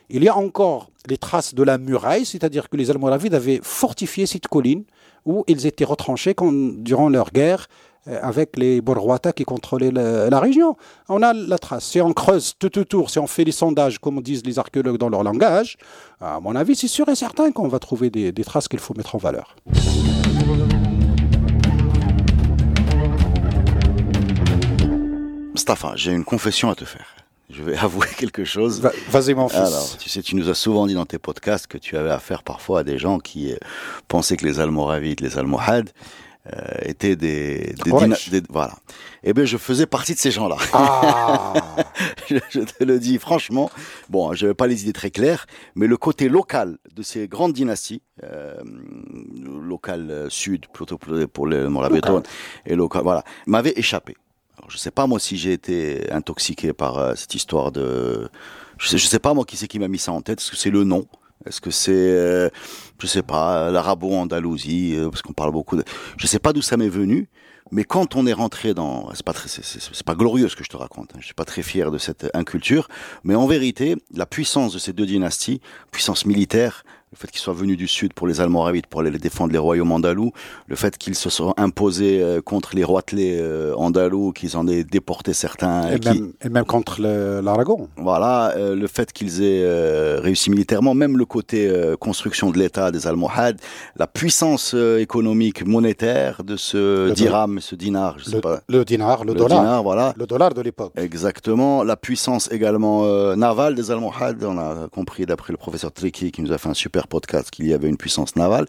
[0.09, 4.25] il y a encore les traces de la muraille, c'est-à-dire que les Almoravides avaient fortifié
[4.25, 4.83] cette colline
[5.25, 7.67] où ils étaient retranchés quand, durant leur guerre
[8.05, 10.75] avec les Borwata qui contrôlaient la, région.
[11.09, 11.85] On a la trace.
[11.85, 15.09] Si on creuse tout autour, si on fait les sondages, comme disent les archéologues dans
[15.09, 15.77] leur langage,
[16.19, 18.93] à mon avis, c'est sûr et certain qu'on va trouver des, des traces qu'il faut
[18.93, 19.55] mettre en valeur.
[25.53, 27.05] Mustafa, j'ai une confession à te faire.
[27.49, 28.81] Je vais avouer quelque chose.
[29.09, 29.59] Vas-y, mon fils.
[29.59, 32.43] Alors, tu sais, tu nous as souvent dit dans tes podcasts que tu avais affaire
[32.43, 33.57] parfois à des gens qui euh,
[34.07, 35.91] pensaient que les Almoravides, les Almohades, euh,
[36.81, 38.75] étaient des, des, voilà.
[39.23, 40.57] Eh bien, je faisais partie de ces gens-là.
[40.73, 41.53] Ah.
[42.29, 43.69] je, te le dis franchement.
[44.09, 47.53] Bon, je n'avais pas les idées très claires, mais le côté local de ces grandes
[47.53, 48.55] dynasties, euh,
[49.61, 52.23] local euh, sud plutôt pour le Morabéton
[52.65, 54.15] et local, voilà, m'avait échappé.
[54.57, 58.29] Alors, je sais pas moi si j'ai été intoxiqué par euh, cette histoire de,
[58.77, 60.55] je sais, je sais pas moi qui c'est qui m'a mis ça en tête, que
[60.55, 61.07] c'est le nom
[61.45, 62.49] Est-ce que c'est, euh,
[62.99, 65.83] je sais pas, l'arabo-andalousie, euh, parce qu'on parle beaucoup de...
[66.17, 67.29] Je sais pas d'où ça m'est venu,
[67.71, 70.69] mais quand on est rentré dans, c'est pas très, c'est pas glorieux ce que je
[70.69, 71.11] te raconte.
[71.13, 71.19] Hein.
[71.19, 72.87] Je suis pas très fier de cette inculture,
[73.23, 75.59] mais en vérité, la puissance de ces deux dynasties,
[75.91, 79.53] puissance militaire, le fait qu'ils soient venus du sud pour les Almoravides, pour aller défendre
[79.53, 80.31] les royaumes andalous,
[80.67, 84.83] le fait qu'ils se soient imposés euh, contre les roitelets euh, andalous, qu'ils en aient
[84.83, 85.91] déporté certains.
[85.91, 87.87] Et, même, et même, contre l'Aragon.
[87.97, 89.63] Voilà, euh, le fait qu'ils aient
[90.17, 93.59] réussi militairement, même le côté construction de l'État des Almohades,
[93.95, 98.61] la puissance économique monétaire de ce dirham, ce dinar, je sais le, pas.
[98.67, 99.83] Le dinar, le, dollar.
[99.83, 100.13] voilà.
[100.17, 100.93] Le dollar de l'époque.
[100.95, 101.83] Exactement.
[101.83, 106.51] La puissance également navale des Almohades, on a compris d'après le professeur Triki qui nous
[106.51, 108.65] a fait un super podcast qu'il y avait une puissance navale,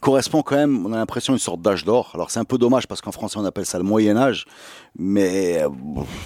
[0.00, 2.12] correspond quand même, on a l'impression, une sorte d'âge d'or.
[2.14, 4.46] Alors c'est un peu dommage parce qu'en français on appelle ça le Moyen Âge,
[4.98, 5.64] mais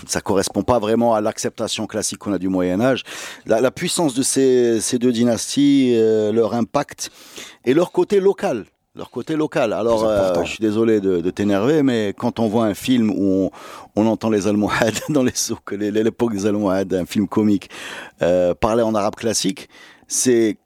[0.07, 3.03] ça correspond pas vraiment à l'acceptation classique qu'on a du Moyen Âge.
[3.47, 7.11] La, puissance de ces, deux dynasties, euh, leur impact
[7.65, 8.65] et leur côté local
[8.97, 9.75] leur côté local.
[9.75, 13.51] Alors, euh, je suis désolé de, t'énerver, mais quand on voit un film où
[13.95, 17.69] on, entend les Almohades dans les souks, l'époque des Almohades, un film comique,
[18.23, 19.69] euh, parler en arabe classique,
[20.09, 20.57] c'est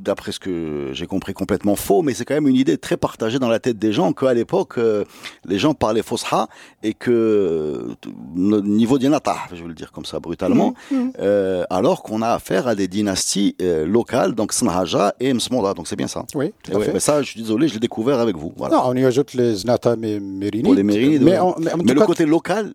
[0.00, 3.38] d'après ce que j'ai compris, complètement faux, mais c'est quand même une idée très partagée
[3.38, 5.04] dans la tête des gens qu'à l'époque, euh,
[5.44, 6.48] les gens parlaient Fosha
[6.82, 11.12] et que euh, niveau d'inata, je vais le dire comme ça brutalement, mmh, mmh.
[11.20, 15.96] euh, alors qu'on a affaire à des dynasties locales, donc Snahaja et Msmoda, donc c'est
[15.96, 16.24] bien ça.
[16.34, 16.92] Oui, tout à fait.
[16.92, 18.52] mais ça, je suis désolé, je l'ai découvert avec vous.
[18.56, 18.76] Voilà.
[18.76, 20.64] Non, on y ajoute les Znata Mérinides.
[20.64, 22.74] Pour les Mérinides, mais, mais, le côté local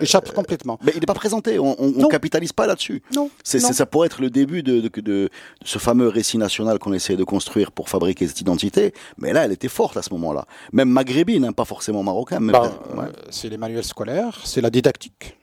[0.00, 0.78] échappe complètement.
[0.84, 3.02] Mais il n'est pas présenté, on ne capitalise pas là-dessus.
[3.14, 3.30] Non.
[3.44, 5.30] Ça pourrait être le début de, de, de
[5.64, 9.52] ce fameux récit national qu'on essayait de construire pour fabriquer cette identité, mais là, elle
[9.52, 10.46] était forte à ce moment-là.
[10.72, 12.50] Même maghrébine, hein, pas forcément marocaine.
[12.50, 15.36] Bah, euh, c'est les manuels scolaires, c'est la didactique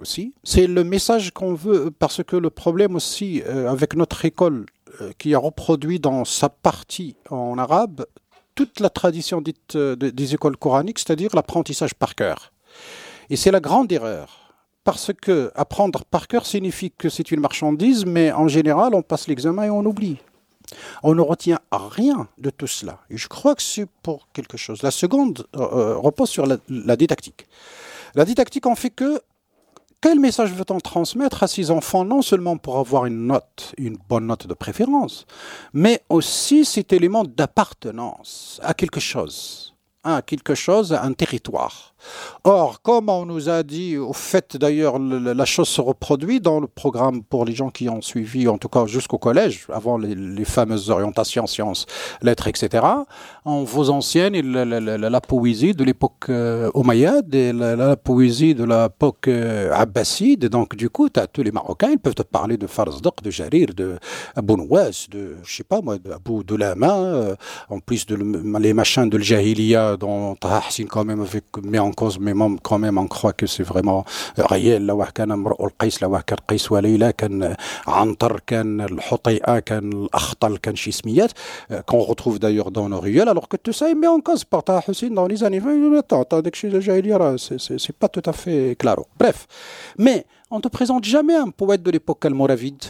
[0.00, 0.34] aussi.
[0.44, 4.66] C'est le message qu'on veut, parce que le problème aussi euh, avec notre école,
[5.00, 8.06] euh, qui a reproduit dans sa partie en arabe
[8.54, 12.52] toute la tradition dite des écoles coraniques, c'est-à-dire l'apprentissage par cœur.
[13.30, 14.40] Et c'est la grande erreur
[14.84, 19.28] parce que apprendre par cœur signifie que c'est une marchandise, mais en général, on passe
[19.28, 20.18] l'examen et on oublie.
[21.02, 22.98] On ne retient rien de tout cela.
[23.10, 24.82] Et je crois que c'est pour quelque chose.
[24.82, 27.46] La seconde euh, euh, repose sur la, didactique.
[28.14, 29.20] La didactique en fait que
[30.00, 34.26] quel message veut-on transmettre à ses enfants, non seulement pour avoir une note, une bonne
[34.26, 35.26] note de préférence,
[35.74, 41.94] mais aussi cet élément d'appartenance à quelque chose, à quelque chose, à un territoire.
[42.44, 46.66] Or, comme on nous a dit, au fait d'ailleurs, la chose se reproduit dans le
[46.66, 50.90] programme pour les gens qui ont suivi, en tout cas jusqu'au collège, avant les, fameuses
[50.90, 51.86] orientations sciences,
[52.22, 52.84] lettres, etc.
[53.44, 56.70] En vos anciennes, la, la, poésie de l'époque euh,
[57.32, 60.46] et la, poésie de l'époque euh, abbasside.
[60.46, 63.68] Donc, du coup, as, tous les Marocains, ils peuvent te parler de Farzdak, de Jarir,
[63.76, 63.98] de
[64.34, 67.36] Abou Nouas, de, je sais pas moi, d'Abou de Lama, euh,
[67.68, 68.16] en plus de
[68.58, 71.44] les machins de l'Jahiliya dont Taha quand même avec,
[71.78, 72.33] en cause, mais
[72.63, 74.05] quand même on croit que c'est vraiment
[74.37, 74.85] réel.
[74.85, 77.55] لو كان امرؤ القيس لو كان قيس وليلى كان
[77.87, 81.31] عنتر كان الحطيئة كان الأخطل كان شي سميات
[81.87, 84.63] qu'on retrouve d'ailleurs dans nos ruelles alors que tout ça est mis en cause par
[84.63, 88.33] Taha Hussein dans les années 20 attends attends dès que je c'est pas tout à
[88.33, 89.47] fait clair bref
[89.97, 92.83] mais on ne te présente jamais un poète de l'époque almoravide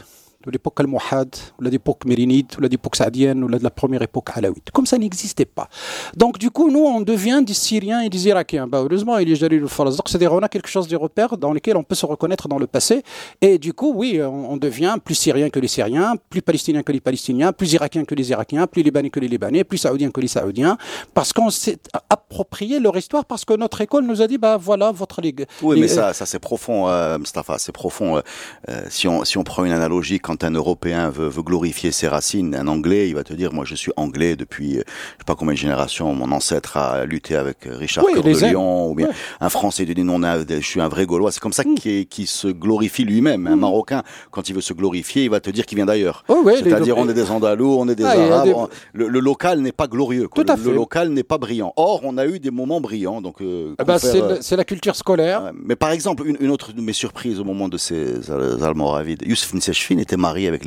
[0.45, 4.03] de l'époque almohade, ou de l'époque mérinide, ou de l'époque saadienne, ou de la première
[4.03, 4.71] époque alawite.
[4.73, 5.69] Comme ça n'existait pas.
[6.17, 8.67] Donc du coup, nous, on devient des Syriens et des Irakiens.
[8.67, 11.53] Bah, heureusement, il y a le Donc c'est-à-dire, on a quelque chose des repères dans
[11.53, 13.03] lesquels on peut se reconnaître dans le passé.
[13.41, 17.01] Et du coup, oui, on, devient plus Syrien que les Syriens, plus Palestinien que les
[17.01, 20.29] Palestiniens, plus Irakien que les Irakiens, plus Libanais que les Libanais, plus Saoudien que les
[20.29, 20.77] Saoudiens,
[21.15, 24.91] parce qu'on s'est approprié leur histoire, parce que notre école nous a dit, bah voilà,
[24.91, 25.47] votre ligue.
[25.63, 28.19] Oui, mais ça, ça c'est profond, euh, Mustafa, c'est profond.
[28.19, 28.21] Euh,
[28.69, 32.09] euh, si, on, si on prend une analogie quand un Européen veut, veut, glorifier ses
[32.09, 35.25] racines, un Anglais, il va te dire, moi je suis Anglais depuis, euh, je sais
[35.27, 38.95] pas combien de générations, mon ancêtre a lutté avec euh, Richard Cœur de Lion, ou
[38.95, 39.09] bien
[39.41, 41.33] un Français dit non, je suis un vrai Gaulois.
[41.33, 42.07] C'est comme ça mm.
[42.09, 43.47] qu'il se glorifie lui-même.
[43.47, 43.61] Un mm.
[43.61, 46.25] Marocain, quand il veut se glorifier, il va te dire qu'il vient d'ailleurs.
[46.29, 48.69] C'est-à-dire, on est des Andalous, on est des ah, Arabes.
[48.93, 50.29] Le, local n'est pas glorieux.
[50.35, 51.73] Tout le, le, local n'est pas brillant.
[51.77, 53.21] Or, on a eu des moments brillants.
[53.21, 55.53] Donc, euh, ah bah, c'est la culture scolaire.
[55.55, 59.55] mais par exemple, une, une, autre de mes surprises au moment de ces Almoravides, Youssef
[59.55, 60.65] Nsechfin était marié avec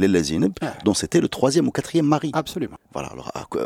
[0.61, 0.73] ah.
[0.83, 2.31] dont c'était le troisième ou quatrième mari.
[2.33, 2.77] Absolument.
[2.91, 3.65] Voilà, alors euh,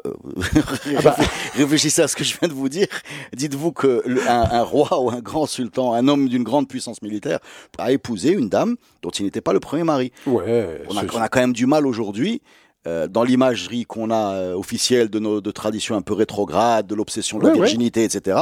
[0.97, 1.15] ah bah.
[1.55, 2.87] réfléchissez à ce que je viens de vous dire.
[3.33, 7.39] Dites-vous que un, roi ou un grand sultan, un homme d'une grande puissance militaire,
[7.77, 10.11] a épousé une dame dont il n'était pas le premier mari.
[10.25, 10.81] Ouais.
[10.89, 12.41] On a, on a quand même du mal aujourd'hui
[12.85, 16.95] euh, dans l'imagerie qu'on a euh, officielle de nos de traditions un peu rétrogrades, de
[16.95, 17.57] l'obsession de la oui.
[17.59, 18.39] virginité, etc.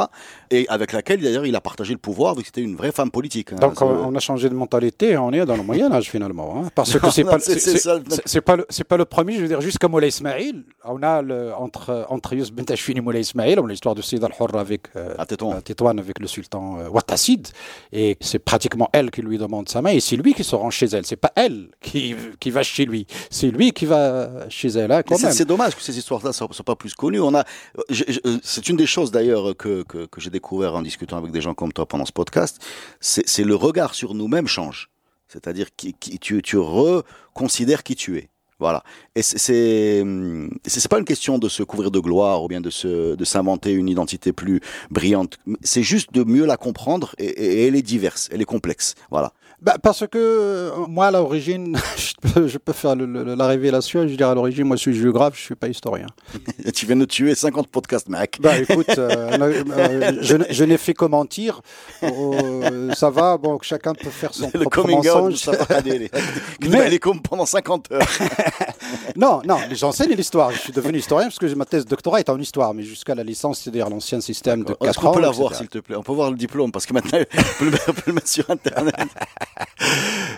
[0.52, 3.12] Et avec laquelle d'ailleurs il a partagé le pouvoir, vu que c'était une vraie femme
[3.12, 3.54] politique.
[3.54, 3.58] hein.
[3.60, 6.70] Donc on on a changé de mentalité, on est dans le Moyen Âge finalement, hein,
[6.76, 7.10] parce que
[8.26, 9.36] c'est pas pas pas le premier.
[9.36, 13.02] Je veux dire jusqu'à Moulay Ismail, on a le, entre entre Yus bint Ashfin et
[13.02, 15.62] Moulay Ismail, on a l'histoire de Sayyid al-Hurr avec euh, À Tétouan.
[15.62, 17.48] Tétouan avec le sultan euh, Ouattacid,
[17.92, 20.70] et c'est pratiquement elle qui lui demande sa main, et c'est lui qui se rend
[20.70, 21.06] chez elle.
[21.06, 24.92] C'est pas elle qui qui va chez lui, c'est lui qui va chez elle.
[24.92, 25.34] Hein, quand c'est- même.
[25.34, 27.20] C'est dommage que ces histoires-là ne soient, soient pas plus connues.
[27.20, 27.44] On a,
[27.92, 31.42] euh, c'est une des choses d'ailleurs que, que, que j'ai découvert en discutant avec des
[31.42, 32.60] gens comme toi pendant ce podcast.
[33.00, 34.90] C'est le regard sur nous-mêmes change.
[35.28, 35.88] C'est-à-dire que
[36.20, 38.30] tu, tu reconsidères qui tu es.
[38.58, 38.84] Voilà.
[39.16, 42.48] Et c'est- c'est hum, c'est c'est pas une question de se couvrir de gloire ou
[42.48, 45.38] bien de se de s'inventer une identité plus brillante.
[45.62, 48.96] C'est juste de mieux la comprendre et, et- et elle est diverse, elle est complexe.
[49.12, 49.34] Voilà.
[49.62, 53.48] Bah, parce que euh, moi, à l'origine, je peux, je peux faire le- le- la
[53.48, 54.04] révélation.
[54.04, 56.08] Je veux dire, à l'origine, moi, je suis géographe, je suis pas historien.
[56.76, 58.38] tu viens de tuer 50 podcasts, mec.
[58.42, 59.38] Bah, écoute, euh,
[59.72, 61.62] euh, je, je n'ai fait que mentir.
[62.04, 65.36] Euh, ça va, bon, chacun peut faire son Le propre coming out.
[65.36, 66.10] Safa Kaderi.
[66.10, 68.02] Que Mais- est comme pendant 50 heures.
[69.16, 70.52] non, non, j'enseigne l'histoire.
[70.52, 73.16] Je suis devenu historien parce que ma thèse de doctorat est en histoire, mais jusqu'à
[73.16, 74.86] la licence, c'est-à-dire l'ancien système de 4 ans.
[74.90, 75.96] Est-ce qu'on peut la voir, s'il te plaît?
[75.96, 77.20] On peut voir le diplôme, parce que maintenant,
[77.62, 78.96] on on peut le mettre sur Internet.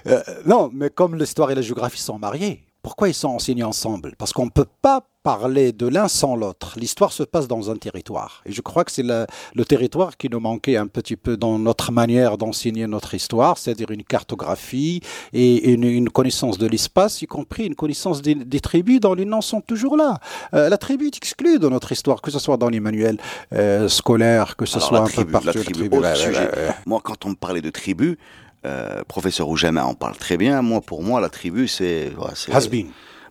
[0.07, 4.13] Euh, non, mais comme l'histoire et la géographie sont mariés, pourquoi ils sont enseignés ensemble?
[4.17, 6.75] Parce qu'on ne peut pas parler de l'un sans l'autre.
[6.77, 8.41] L'histoire se passe dans un territoire.
[8.45, 11.59] Et je crois que c'est la- le territoire qui nous manquait un petit peu dans
[11.59, 15.01] notre manière d'enseigner notre histoire, c'est-à-dire une cartographie
[15.33, 19.25] et une, une connaissance de l'espace, y compris une connaissance des, des tribus dont les
[19.25, 20.19] noms sont toujours là.
[20.53, 23.17] Euh, la tribu est exclue de notre histoire, que ce soit dans les manuels
[23.53, 25.47] euh, scolaires, que ce Alors, soit un tribu, peu partout.
[25.47, 26.49] la tribu, tribu, sujet.
[26.85, 28.17] Moi, quand on me parlait de tribu,
[28.65, 30.61] euh, professeur Oujama en parle très bien.
[30.61, 32.11] Moi, pour moi, la tribu, c'est.
[32.17, 32.87] ouais, c'est- Has been.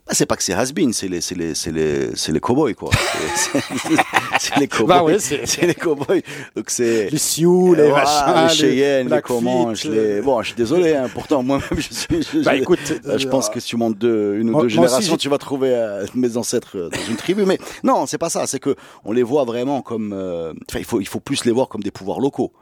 [0.07, 2.77] Bah, c'est pas que c'est has-been, c'est les, c'est les, c'est les, c'est les cowboys,
[2.77, 2.91] quoi.
[4.39, 4.87] C'est- les cowboys.
[4.87, 6.23] Bah ouais, c'est- les cowboys.
[6.55, 7.11] Donc c'est.
[7.11, 10.19] Les Sioux, les machins, les Cheyennes, les Comanches, les...
[10.19, 12.23] euh, Bon, je suis désolé, hein, pourtant, moi-même, je suis...
[12.23, 14.69] Je, Bah écoute, Euh, je euh, pense que si tu montes deux, une ou deux
[14.69, 15.75] générations, tu vas trouver
[16.15, 17.45] mes ancêtres dans une tribu.
[17.45, 18.47] Mais non, c'est pas ça.
[18.47, 20.13] C'est que on les voit vraiment comme.
[20.13, 22.53] euh, Enfin, il faut, il faut plus les voir comme des pouvoirs locaux.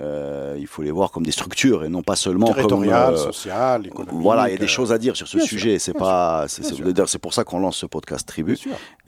[0.00, 2.54] Euh, il faut les voir comme des structures et non pas seulement comme.
[2.54, 4.20] territorial, euh, social, économique.
[4.22, 5.78] voilà, il y a des euh, choses à dire sur ce bien sujet.
[5.80, 8.56] C'est pas, c'est pour ça qu'on lance ce podcast tribu.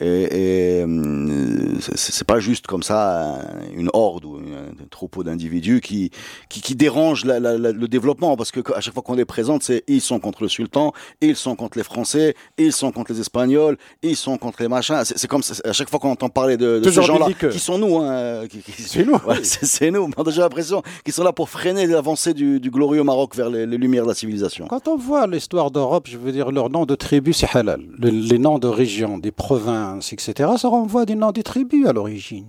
[0.00, 5.80] Et, et, hum, c'est pas juste comme ça un- une horde ou un, troupeau d'individus
[5.80, 6.10] qui,
[6.48, 9.24] qui qui dérange la- la- la- le développement parce que à chaque fois qu'on les
[9.24, 13.12] présente, c'est ils sont contre le sultan, ils sont contre les Français, ils sont contre
[13.12, 15.02] les Espagnols, ils sont contre les machins.
[15.04, 17.50] C'est comme ça, à chaque fois qu'on entend parler de, de ces gens-là, belliqueux.
[17.50, 19.36] qui sont nous, hein, qui- C'est nous, oui.
[19.44, 20.10] c'est c'est nous.
[20.16, 20.69] On a déjà l'impression
[21.04, 24.66] qu'ils sont là pour freiner l'avancée du, glorieux Maroc vers les, lumières de la civilisation.
[24.68, 27.82] Quand on voit l'histoire d'Europe, je veux dire, leur nom de tribu, c'est halal.
[27.98, 31.92] Le- les noms de régions, des provinces, etc., ça renvoie des noms des tribus à
[31.92, 32.46] l'origine.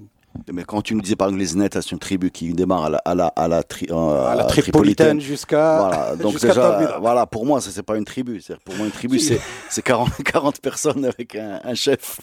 [0.52, 2.90] Mais quand tu nous disais par exemple les Nets, c'est une tribu qui démarre à
[2.90, 5.18] la, à la, à la, tri- euh, à la tripolitaine.
[5.18, 5.78] tripolitaine jusqu'à.
[5.80, 8.42] Voilà, donc déjà, voilà, pour moi, ça c'est pas une tribu.
[8.64, 9.40] Pour moi, une tribu, c'est
[9.70, 12.22] c'est 40, 40 personnes avec un, un chef.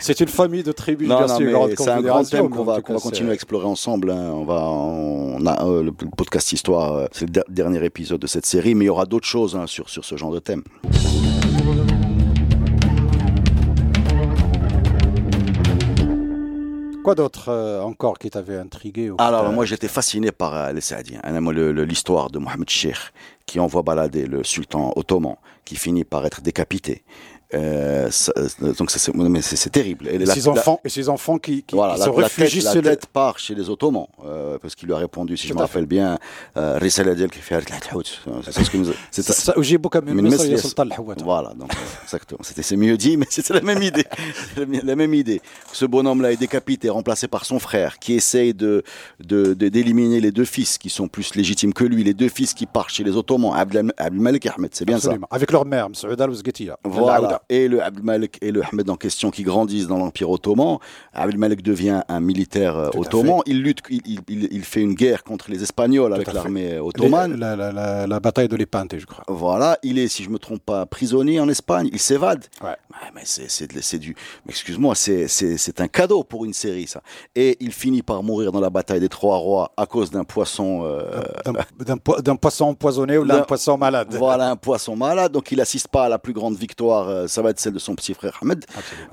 [0.00, 1.08] C'est une famille de tribus.
[1.08, 1.26] Non, non,
[1.76, 4.10] c'est un grand thème qu'on va, continuer à explorer ensemble.
[4.10, 4.30] hein.
[4.34, 8.26] On va, on a euh, le podcast histoire, euh, c'est le der- dernier épisode de
[8.26, 10.62] cette série, mais il y aura d'autres choses hein, sur sur ce genre de thème.
[17.06, 21.20] Quoi d'autre euh, encore qui t'avait intrigué Alors, moi, j'étais fasciné par euh, les Saadiens.
[21.24, 22.96] L'histoire de Mohamed Sheikh,
[23.46, 27.04] qui envoie balader le sultan ottoman, qui finit par être décapité.
[27.54, 30.08] Euh, euh, donc c'est terrible.
[30.08, 32.74] Et, la, ses enfants, la, et ses enfants qui, qui, voilà, qui se réfugient la
[32.74, 35.60] la tête part chez les Ottomans euh, parce qu'il lui a répondu, si je me
[35.60, 36.18] rappelle bien,
[36.56, 37.56] euh, Risale Adel qui fait
[38.50, 38.78] C'est ce que.
[39.12, 39.54] C'est ça.
[41.24, 41.70] Voilà, donc
[42.02, 42.40] exactement.
[42.42, 44.04] C'était c'est mieux dit, mais c'était la même idée,
[44.56, 45.40] la même idée.
[45.72, 48.82] Ce bonhomme-là est décapité, remplacé par son frère, qui essaye de
[49.20, 52.66] d'éliminer de, les deux fils qui sont plus légitimes que lui, les deux fils qui
[52.66, 55.14] partent chez les Ottomans, Abdelmalek et Ahmed, c'est bien ça.
[55.30, 56.30] Avec leur mère, Msoud al
[56.84, 57.35] Voilà.
[57.48, 60.78] Et le Abdelmalek et le Ahmed en question qui grandissent dans l'Empire ottoman.
[61.12, 63.40] Abdelmalek devient un militaire euh, Tout ottoman.
[63.46, 67.36] Il lutte, il, il- il- il fait une guerre contre les Espagnols avec l'armée ottomane.
[67.38, 69.24] La, la, la, la bataille de l'Épinte, je crois.
[69.28, 71.88] Voilà, il est, si je me trompe pas, prisonnier en Espagne.
[71.92, 72.44] Il s'évade.
[72.62, 72.68] Ouais.
[72.68, 74.14] Ouais, mais c'est, du.
[74.48, 75.26] Excuse-moi, c'est,
[75.80, 77.02] un cadeau pour une série, ça.
[77.34, 80.82] Et il finit par mourir dans la bataille des Trois Rois à cause d'un poisson.
[80.84, 81.52] euh, D'un-
[81.84, 84.08] D'un po- d'un poisson empoisonné ou d'un poisson malade.
[84.14, 87.42] Voilà un poisson malade, donc il assiste pas à la plus grande victoire euh, ça
[87.42, 88.64] va être celle de son petit frère Ahmed.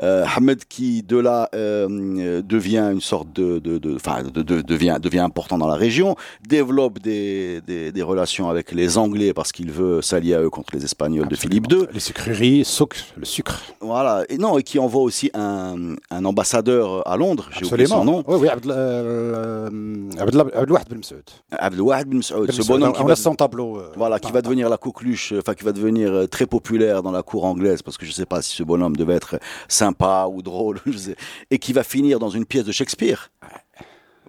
[0.02, 4.62] Euh, Ahmed qui de là euh, devient une sorte de, de, de, enfin, de, de,
[4.62, 6.15] devient, devient important dans la région,
[6.47, 10.76] développe des, des, des relations avec les Anglais parce qu'il veut s'allier à eux contre
[10.76, 11.86] les Espagnols de Philippe II.
[11.94, 13.62] Les sucreries, sucre, le sucre.
[13.81, 18.06] Voilà, et non, et qui envoie aussi un, un ambassadeur à Londres, j'ai oublié son
[18.06, 18.23] nom.
[18.27, 21.23] Oui, oui, Abdel, euh, Ben Msaoud.
[21.52, 23.77] Abdelwahid Ben Msaoud, Ben ce bonhomme on qui va, son tableau.
[23.77, 27.12] euh, voilà, qui va devenir la coqueluche, enfin qui va devenir euh, très populaire dans
[27.12, 30.41] la cour anglaise, parce que je sais pas si ce bonhomme devait être sympa ou
[30.41, 30.79] drôle,
[31.51, 33.31] et qui va finir dans une pièce de Shakespeare.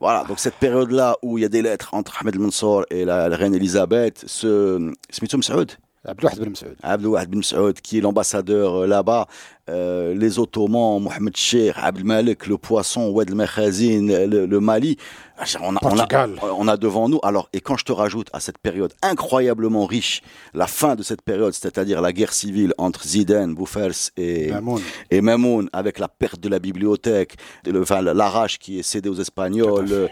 [0.01, 3.29] Voilà, donc cette période-là où il y a des lettres entre Ahmed Mansour et la,
[3.29, 5.73] la reine Elisabeth, ce Smithson Saoud,
[6.83, 9.27] Abdelwahid Ben Saoud, qui est l'ambassadeur euh, là-bas,
[9.71, 14.97] euh, les Ottomans, Mohamed Cheikh, Abdelmalik, le poisson, Oued el le, le Mali.
[15.39, 16.07] Ah, On a, on, a,
[16.59, 17.19] on a devant nous.
[17.23, 20.21] Alors, et quand je te rajoute à cette période incroyablement riche,
[20.53, 24.83] la fin de cette période, c'est-à-dire la guerre civile entre Zidane, Bouffers et, Mamoun.
[25.11, 27.37] et Mamoun, avec la perte de la bibliothèque,
[27.67, 29.89] le- enfin l'arrache qui est cédé aux Espagnols.
[29.91, 30.09] Euh,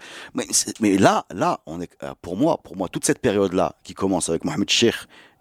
[0.81, 4.29] mais là, là, on est, euh, pour moi, pour moi, toute cette période-là qui commence
[4.29, 4.95] avec Mohamed Cheikh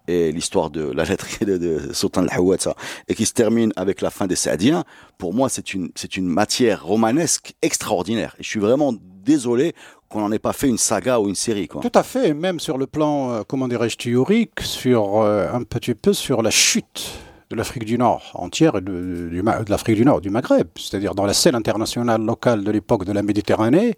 [0.08, 2.74] et l'histoire de la lettre de, de Sultan al-Hawata
[3.08, 4.84] et qui se termine avec la fin des Saadiens,
[5.18, 8.34] pour moi, c'est une, c'est une matière romanesque extraordinaire.
[8.38, 8.92] Et je suis vraiment
[9.24, 9.74] désolé
[10.08, 11.80] qu'on n'en ait pas fait une saga ou une série, quoi.
[11.80, 15.94] Tout à fait, même sur le plan, euh, comment dirais-je, théorique, sur euh, un petit
[15.94, 17.12] peu sur la chute
[17.52, 18.90] de l'Afrique du Nord entière et de,
[19.30, 23.12] de l'Afrique du Nord, du Maghreb, c'est-à-dire dans la scène internationale locale de l'époque de
[23.12, 23.94] la Méditerranée,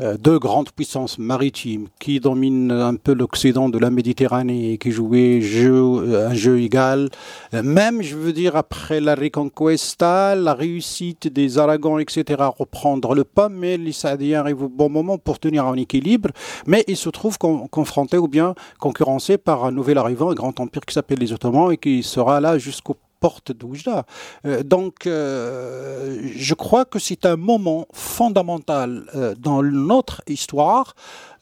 [0.00, 4.90] euh, deux grandes puissances maritimes qui dominent un peu l'Occident de la Méditerranée et qui
[4.90, 7.08] jouaient euh, un jeu égal,
[7.54, 13.24] Euh, même, je veux dire, après la Reconquista, la réussite des Aragons, etc., reprendre le
[13.24, 16.30] pas, mais les Saadiens arrivent au bon moment pour tenir un équilibre,
[16.66, 20.58] mais ils se trouvent con- confrontés ou bien concurrencés par un nouvel arrivant, un grand
[20.60, 22.87] empire qui s'appelle les Ottomans et qui sera là jusqu'aux
[23.20, 24.04] portes d'Oujda.
[24.44, 30.94] Euh, donc, euh, je crois que c'est un moment fondamental euh, dans notre histoire,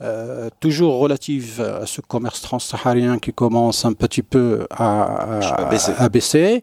[0.02, 5.92] euh, toujours relative à ce commerce transsaharien qui commence un petit peu à, baisser.
[5.98, 6.62] à baisser.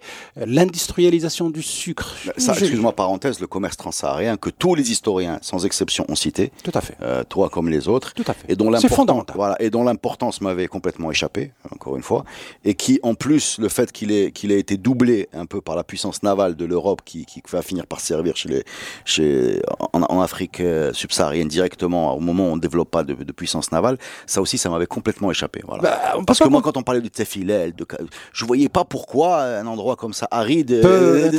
[0.58, 2.14] L'industrialisation du sucre.
[2.24, 6.72] Je- excuse-moi, parenthèse, le commerce transsaharien que tous les historiens, sans exception, ont cité, Tout
[6.74, 6.96] à fait.
[7.02, 8.46] euh, toi comme les autres, Tout à fait.
[8.52, 9.36] et dont l'importance, fondamental.
[9.36, 12.24] voilà, et dont l'importance m'avait complètement échappé, encore une fois,
[12.64, 15.76] et qui, en plus, le fait qu'il ait, qu'il ait été doublé un peu par
[15.76, 18.64] la puissance navale de l'Europe, qui, qui va finir par servir chez les,
[19.06, 19.62] chez,
[19.94, 23.32] en, en Afrique euh, subsaharienne directement, au moment où on ne développe pas de, de
[23.32, 25.84] puissance navale, ça aussi, ça m'avait complètement échappé, voilà.
[25.84, 27.86] Bah, Parce que moi, quand on parlait de Tefilel, de,
[28.34, 31.30] je voyais pas pourquoi un endroit comme ça, aride, euh,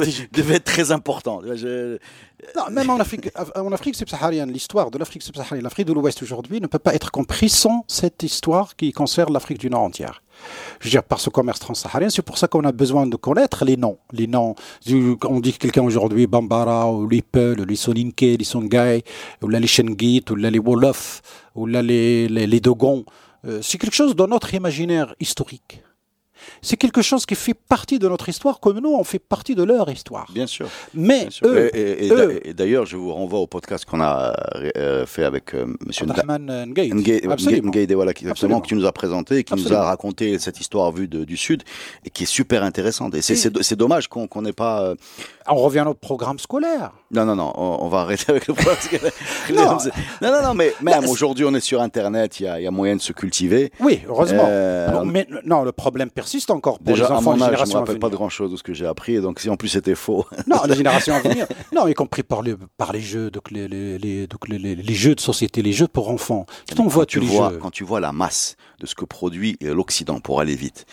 [0.32, 1.40] devait être très important.
[1.54, 1.98] Je-
[2.56, 6.60] Non, même en Afrique, en Afrique subsaharienne, l'histoire de l'Afrique subsaharienne, l'Afrique de l'Ouest aujourd'hui
[6.60, 10.22] ne peut pas être comprise sans cette histoire qui concerne l'Afrique du Nord entière.
[10.80, 13.64] Je veux dire, par ce commerce transsaharien, c'est pour ça qu'on a besoin de connaître
[13.64, 13.98] les noms.
[14.12, 14.54] Les noms,
[14.88, 19.04] on dit que quelqu'un aujourd'hui, Bambara, ou les Peul, ou les Songhai,
[19.42, 21.22] ou là les Shengit, ou là les Wolof,
[21.54, 23.04] ou là les, les, les Dogons.
[23.44, 25.82] Euh, c'est quelque chose dans notre imaginaire historique.
[26.60, 29.62] C'est quelque chose qui fait partie de notre histoire, comme nous, on fait partie de
[29.62, 30.26] leur histoire.
[30.32, 30.68] Bien sûr.
[30.94, 31.48] Mais Bien sûr.
[31.48, 34.34] eux, et et- eux- d'ailleurs, je vous renvoie au podcast qu'on a
[34.76, 36.94] euh, fait avec euh, Monsieur Nda- Abdelrahman Ngaïd.
[36.94, 37.70] Ngaïd, Absolument.
[37.70, 38.60] Ngaïd, voilà, qui, Absolument.
[38.60, 41.62] tu nous as présenté, qui nous a raconté cette histoire vue de- du Sud
[42.04, 43.14] et qui est super intéressante.
[43.14, 44.82] Et c'est- dommage qu'on n'ait pas.
[44.82, 44.94] euh,
[45.48, 46.92] On revient à notre programme scolaire.
[47.10, 49.10] Non, non, non, on, on va arrêter avec le podcast.
[49.52, 49.76] Non.
[50.22, 52.70] non, non, non, mais même aujourd'hui, on est sur Internet, il y a, y a
[52.70, 53.72] moyen de se cultiver.
[53.80, 54.44] Oui, heureusement.
[54.46, 57.42] Euh, non, mais non, le problème persiste encore pour Déjà, les à enfants mon de
[57.42, 58.18] âge, je me à rappelle pas de venir.
[58.18, 60.24] grand chose de ce que j'ai appris, donc si en plus c'était faux.
[60.46, 61.46] Non, la génération à venir.
[61.74, 64.74] Non, y compris par les, par les jeux, donc les, les, les, donc les, les-
[64.74, 66.46] les jeux de société, les jeux pour enfants.
[66.76, 67.58] Quand quand tu les vois, jeux?
[67.58, 70.86] quand tu vois la masse de ce que produit euh, l'Occident pour aller vite,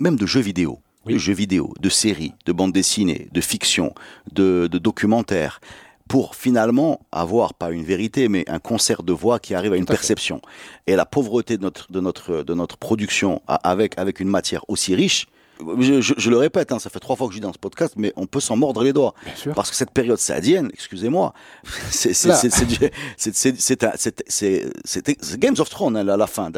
[0.00, 1.14] même de jeux vidéo, Oui.
[1.14, 3.94] de jeux vidéo, de séries, de bandes dessinées, de fiction,
[4.32, 5.60] de, de documentaires,
[6.08, 9.84] pour finalement avoir pas une vérité, mais un concert de voix qui arrive à une
[9.84, 10.00] Tout à fait.
[10.00, 10.40] perception.
[10.86, 14.94] Et la pauvreté de notre de notre de notre production avec avec une matière aussi
[14.94, 15.26] riche.
[15.80, 17.58] Je, je- je le répète, hein, ça fait trois fois que je dis dans ce
[17.58, 19.14] podcast, mais on peut s'en mordre les doigts.
[19.24, 19.54] Bien sûr.
[19.54, 21.32] Parce que cette période saadienne, excusez-moi,
[21.90, 22.12] c'est
[25.38, 26.50] Games of Thrones hein, à la fin.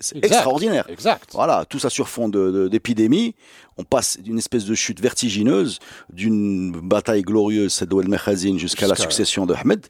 [0.00, 0.86] C'est- extraordinaire.
[0.88, 1.30] Exact.
[1.32, 3.34] Voilà, tout ça sur fond de- de- d'épidémie.
[3.78, 8.94] On passe d'une espèce de chute vertigineuse, d'une bataille glorieuse, celle d'Ouel Mekhazin, jusqu'à la
[9.02, 9.86] succession de Ahmed.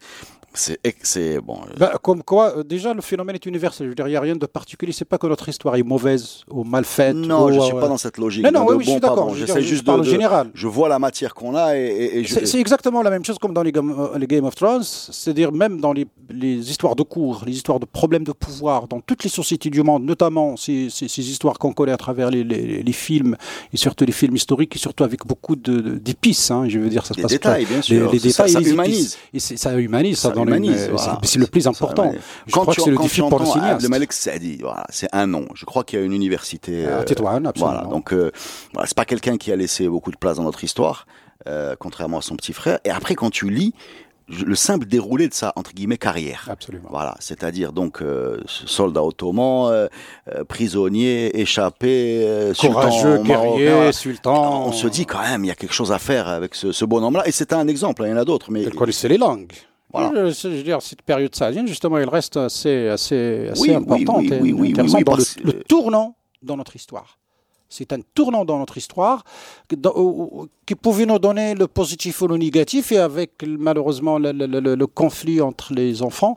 [0.56, 1.58] C'est bon.
[1.62, 3.86] Euh, bah, comme quoi, euh, déjà, le phénomène est universel.
[3.86, 4.92] Je veux dire, il n'y a rien de particulier.
[4.92, 7.14] C'est pas que notre histoire est mauvaise ou mal faite.
[7.14, 8.44] Non, je ne suis pas dans cette logique.
[8.44, 9.34] Non, non, oui, je suis d'accord.
[9.34, 10.50] J'essaie juste de, général.
[10.54, 13.72] Je vois la matière qu'on a et, C'est exactement la même chose comme dans les,
[14.18, 14.82] les Game of Thrones.
[14.82, 19.00] C'est-à-dire même dans les, les, histoires de cours, les histoires de problèmes de pouvoir, dans
[19.00, 22.92] toutes les sociétés du monde, notamment ces, ces, histoires qu'on connaît à travers les, les,
[22.92, 23.36] films
[23.72, 26.50] et surtout les films historiques et surtout avec beaucoup d'épices.
[26.50, 28.10] Hein, je veux dire, ça se passe détails, bien sûr.
[28.12, 29.18] Les, détails, ça, humanise.
[29.36, 30.18] ça humanise.
[30.18, 30.90] Ça, dans humanise,
[31.22, 32.12] C'est le plus important.
[32.46, 34.12] Je quand crois tu, que c'est le défi pour le cinéaste.
[34.12, 35.46] Saadi, voilà, c'est un nom.
[35.54, 36.86] Je crois qu'il y a une université.
[36.86, 37.52] Euh, absolument.
[37.56, 38.30] Voilà, donc euh,
[38.72, 41.06] voilà, c'est pas quelqu'un qui a laissé beaucoup de place dans notre histoire,
[41.46, 42.78] euh, contrairement à son petit frère.
[42.84, 43.72] Et après, quand tu lis,
[44.28, 46.48] le simple déroulé de sa entre guillemets carrière.
[46.50, 46.88] Absolument.
[46.90, 49.88] Voilà, c'est-à-dire donc euh, soldat ottoman, euh,
[50.48, 54.66] prisonnier, échappé, courageux, guerrier, sultan.
[54.66, 56.84] On se dit quand même il y a quelque chose à faire avec ce, ce
[56.84, 58.02] bonhomme-là et c'est un exemple.
[58.02, 59.52] Hein, il y en a d'autres, mais il connaissait les langues.
[59.96, 60.30] Voilà.
[60.30, 64.70] Je, veux dire, cette période sahélienne, justement, elle reste assez, assez, assez importante oui, et
[64.72, 67.18] intéressante dans le tournant dans notre histoire.
[67.68, 69.24] C'est un tournant dans notre histoire
[70.66, 72.92] qui pouvait nous donner le positif ou le négatif.
[72.92, 76.36] Et avec malheureusement le, conflit entre les enfants,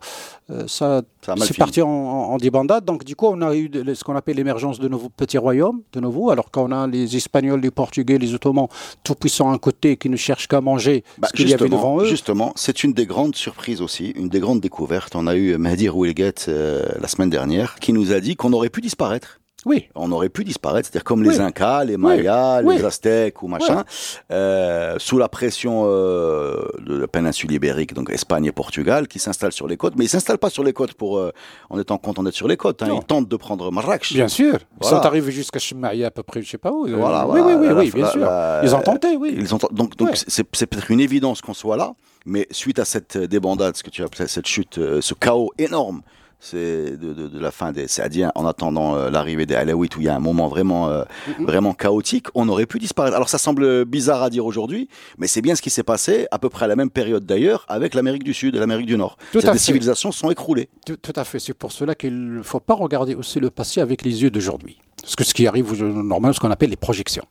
[0.50, 1.02] euh, ça,
[1.38, 2.84] c'est parti en, en, débandade.
[2.84, 6.00] Donc du coup, on a eu ce qu'on appelle l'émergence de nouveaux petits royaumes, de
[6.00, 6.32] nouveau.
[6.32, 8.68] Alors qu'on a les Espagnols, les Portugais, les Ottomans,
[9.04, 11.70] tout puissants à un côté, qui ne cherchent qu'à manger bah, ce qu'il y avait
[11.70, 12.06] devant eux.
[12.06, 15.16] Justement, c'est une des grandes surprises aussi, une des grandes découvertes.
[15.16, 18.70] On a eu Mahdi Rouilguet euh, la semaine dernière, qui nous a dit qu'on aurait
[18.70, 19.90] pu disparaître oui.
[19.96, 23.84] On aurait pu disparaître, c'est-à-dire comme les Incas, les Mayas, les Aztèques ou machin,
[24.32, 29.52] euh, sous la pression euh, de la péninsule ibérique, donc Espagne et Portugal, qui s'installent
[29.52, 29.96] sur les côtes.
[29.98, 31.32] Mais ils s'installent pas sur les côtes pour euh,
[31.70, 32.82] en étant content d'être sur les côtes.
[32.84, 32.90] Hein.
[32.94, 34.14] Ils tentent de prendre Marrakech.
[34.14, 34.60] Bien sûr.
[34.82, 36.88] Ils sont arrivés jusqu'à Chemaïa à peu près, je sais pas où.
[36.88, 38.30] Voilà, oui, oui, oui, oui, bien sûr.
[38.64, 39.36] ils ont tenté, oui.
[39.38, 41.94] Ils ont donc donc c'est peut-être une évidence qu'on soit là,
[42.26, 46.02] mais suite à cette débandade, ce que tu appelles cette chute, ce chaos énorme
[46.40, 50.02] c'est de, de, de, la fin des Saadiens en attendant euh, l'arrivée des Alaouites où
[50.02, 51.46] il y a un moment vraiment euh, mm-hmm.
[51.46, 53.16] vraiment chaotique, on aurait pu disparaître.
[53.16, 54.88] Alors ça semble bizarre à dire aujourd'hui,
[55.18, 57.66] mais c'est bien ce qui s'est passé à peu près à la même période d'ailleurs
[57.68, 59.18] avec l'Amérique du Sud et l'Amérique du Nord.
[59.32, 60.70] Tout Ces civilisations sont écroulées.
[60.86, 64.04] Tout, à fait, c'est pour cela qu'il ne faut pas regarder aussi le passé avec
[64.04, 64.80] les yeux d'aujourd'hui.
[65.02, 67.26] Parce que ce qui arrive normalement, ce qu'on appelle les projections.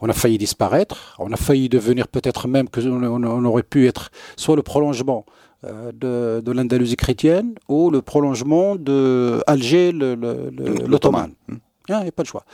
[0.00, 4.10] On a failli disparaître, on a failli devenir peut-être même que on aurait pu être
[4.36, 5.26] soit le prolongement
[5.64, 11.32] de, de l'Andalousie chrétienne ou le prolongement de Alger, l'Ottoman.
[11.88, 12.44] Il n'y a pas de choix.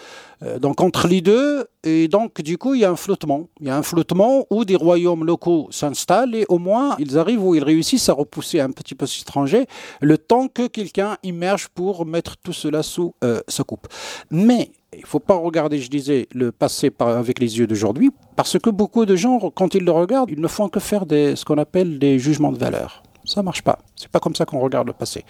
[0.43, 3.49] Euh, donc entre les deux, et donc du coup, il y a un flottement.
[3.61, 7.43] Il y a un flottement où des royaumes locaux s'installent et au moins ils arrivent
[7.43, 9.67] ou ils réussissent à repousser un petit peu étranger
[10.01, 13.89] le temps que quelqu'un immerge pour mettre tout cela sous euh, sa coupe.
[14.31, 18.59] Mais il ne faut pas regarder, je disais, le passé avec les yeux d'aujourd'hui, parce
[18.59, 21.45] que beaucoup de gens, quand ils le regardent, ils ne font que faire des, ce
[21.45, 23.03] qu'on appelle des jugements de valeur.
[23.25, 23.79] Ça marche pas.
[24.05, 25.25] C'est pas comme ça qu'on regarde le passé.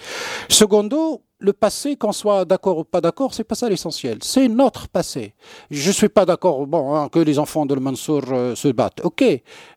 [0.49, 4.19] Secondo, le passé, qu'on soit d'accord ou pas d'accord, c'est pas ça l'essentiel.
[4.21, 5.35] C'est notre passé.
[5.71, 9.01] Je suis pas d'accord, bon, hein, que les enfants de Le Mansour euh, se battent.
[9.05, 9.25] Ok,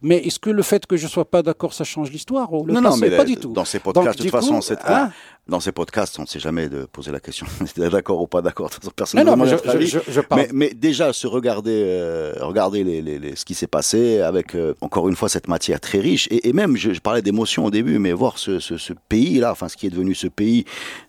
[0.02, 2.74] mais est-ce que le fait que je sois pas d'accord, ça change l'histoire ou le
[2.74, 3.52] Non, non, mais pas du tout.
[3.52, 5.12] Dans ces podcasts, de toute façon, c'est hein?
[5.48, 7.46] dans ces podcasts, on ne sait jamais de poser la question
[7.78, 8.70] d'accord ou pas d'accord.
[8.96, 9.50] Personne non, non, mais,
[9.86, 13.68] je, je, mais, mais, déjà se regarder, euh, regarder les, les, les, ce qui s'est
[13.68, 17.22] passé avec euh, encore une fois cette matière très riche et, et même je, parlais
[17.22, 20.16] d'émotion au début, mais voir ce, ce, ce pays là, enfin ce qui est devenu
[20.16, 20.66] ce pays,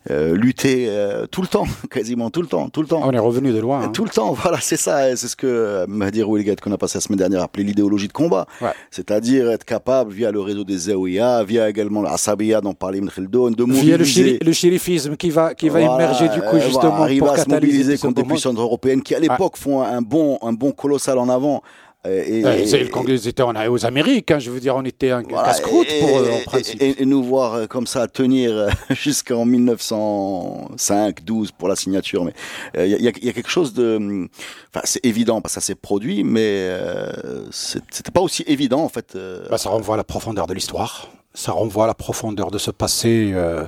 [0.09, 3.01] euh, lutter euh, tout le temps, quasiment tout le temps, tout le temps.
[3.03, 3.83] On est revenu de loin.
[3.83, 3.89] Hein.
[3.89, 5.15] Tout le temps, voilà, c'est ça.
[5.15, 8.13] C'est ce que euh, Mahdi Rouilgat qu'on a passé la semaine dernière appelé l'idéologie de
[8.13, 8.45] combat.
[8.91, 13.51] C'est-à-dire être capable, via le réseau des Zawiya, via également l'Asabiya dont parlait Ibn Khaldun,
[13.51, 14.23] de mobiliser...
[14.23, 17.37] Via le, shérifisme qui va, qui va émerger du coup justement voilà, arriver pour à
[17.37, 21.17] se mobiliser contre des puissances européennes qui à l'époque font un bon, un bon colossal
[21.17, 21.61] en avant
[22.05, 25.21] et, et, le Congrès était on aux Amériques, hein, je veux dire, on était un
[25.21, 26.81] casse-croûte pour eux, en principe.
[26.81, 32.33] Et, nous voir euh, comme ça tenir euh, jusqu'en 1905, 12 pour la signature, mais
[32.75, 34.29] il euh, y, y, a, quelque chose de,
[34.73, 37.11] enfin c'est évident, parce que ça s'est produit, mais euh,
[37.51, 39.17] c'était pas aussi évident en fait.
[39.49, 42.71] Bah, ça renvoie à la profondeur de l'histoire ça renvoie à la profondeur de ce
[42.71, 43.65] passé euh,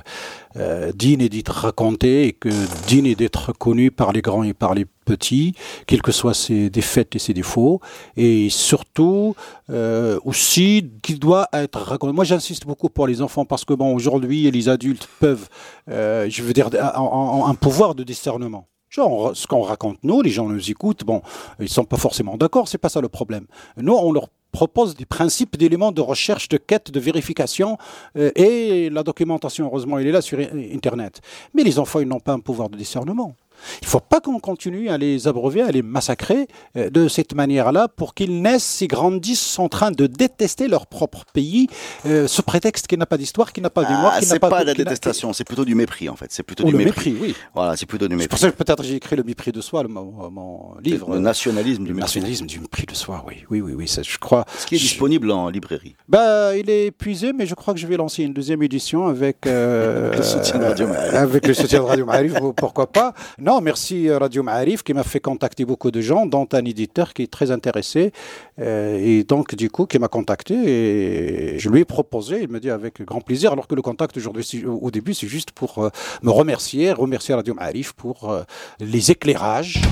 [0.56, 2.50] euh, digne d'être raconté et que
[2.86, 5.54] digne d'être connu par les grands et par les petits,
[5.86, 7.80] quels que soient ses défaites et ses défauts,
[8.16, 9.34] et surtout
[9.70, 12.12] euh, aussi qu'il doit être raconté.
[12.12, 15.48] Moi, j'insiste beaucoup pour les enfants parce que bon, aujourd'hui, les adultes peuvent,
[15.90, 18.68] euh, je veux dire, en, un pouvoir de discernement.
[18.90, 21.22] Genre, ce qu'on raconte nous, les gens nous écoutent, bon,
[21.58, 23.46] ils sont pas forcément d'accord, c'est pas ça le problème.
[23.78, 27.78] Nous, on leur propose des principes d'éléments de recherche, de quête, de vérification,
[28.16, 31.20] euh, et la documentation, heureusement, elle est là sur Internet.
[31.54, 33.34] Mais les enfants, ils n'ont pas un pouvoir de discernement.
[33.82, 36.46] Il ne faut pas qu'on continue à les abreuver, à les massacrer
[36.76, 41.24] euh, de cette manière-là pour qu'ils naissent et grandissent en train de détester leur propre
[41.32, 41.68] pays,
[42.06, 44.38] euh, ce prétexte qui n'a pas d'histoire, qui n'a pas de mémoire, Ah, qui n'a
[44.38, 46.26] pas, pas de la détestation, c'est plutôt du mépris en fait.
[46.30, 47.12] C'est plutôt Ou du le mépris.
[47.12, 47.34] mépris, oui.
[47.54, 48.38] Voilà, c'est plutôt du C'est pour mépris.
[48.40, 51.12] ça que peut-être j'ai écrit Le mépris de soi, le- mon, mon livre.
[51.14, 52.00] Le nationalisme du mépris.
[52.02, 53.44] nationalisme du mépris de soi, oui.
[53.50, 54.44] Oui, oui, oui, ça, je crois.
[54.58, 55.94] Ce qui est je- disponible en librairie.
[56.08, 59.46] Bah, il est épuisé, mais je crois que je vais lancer une deuxième édition avec
[59.46, 61.14] euh, Le soutien de Radio Ma'arif.
[61.14, 63.12] avec le soutien de Radio Ma'arif, pourquoi pas.
[63.38, 67.12] Non, merci euh, Radio Ma'arif qui m'a fait contacter beaucoup de gens, dont un éditeur
[67.12, 68.12] qui est très intéressé
[68.58, 72.42] euh, et donc du coup qui m'a contacté et je lui ai proposé.
[72.42, 75.50] Il me dit avec grand plaisir, alors que le contact aujourd'hui, au début, c'est juste
[75.50, 75.90] pour euh,
[76.22, 78.34] me remercier, remercier Radio Ma'arif pour
[78.80, 79.82] les éclairages.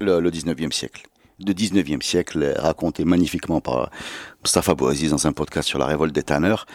[0.00, 1.02] Le, le 19e siècle.
[1.46, 3.90] Le 19e siècle, raconté magnifiquement par
[4.42, 6.66] Mustafa Bouaziz dans un podcast sur la révolte des tanneurs.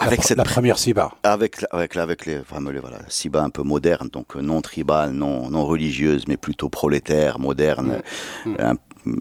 [0.00, 1.12] Avec la, cette la première Siba.
[1.22, 5.12] avec, avec, avec les fameux les, voilà, Siba un peu moderne, donc euh, non tribal,
[5.12, 8.00] non, non religieuse, mais plutôt prolétaire, moderne,
[8.44, 8.56] Mm.
[8.58, 8.74] euh,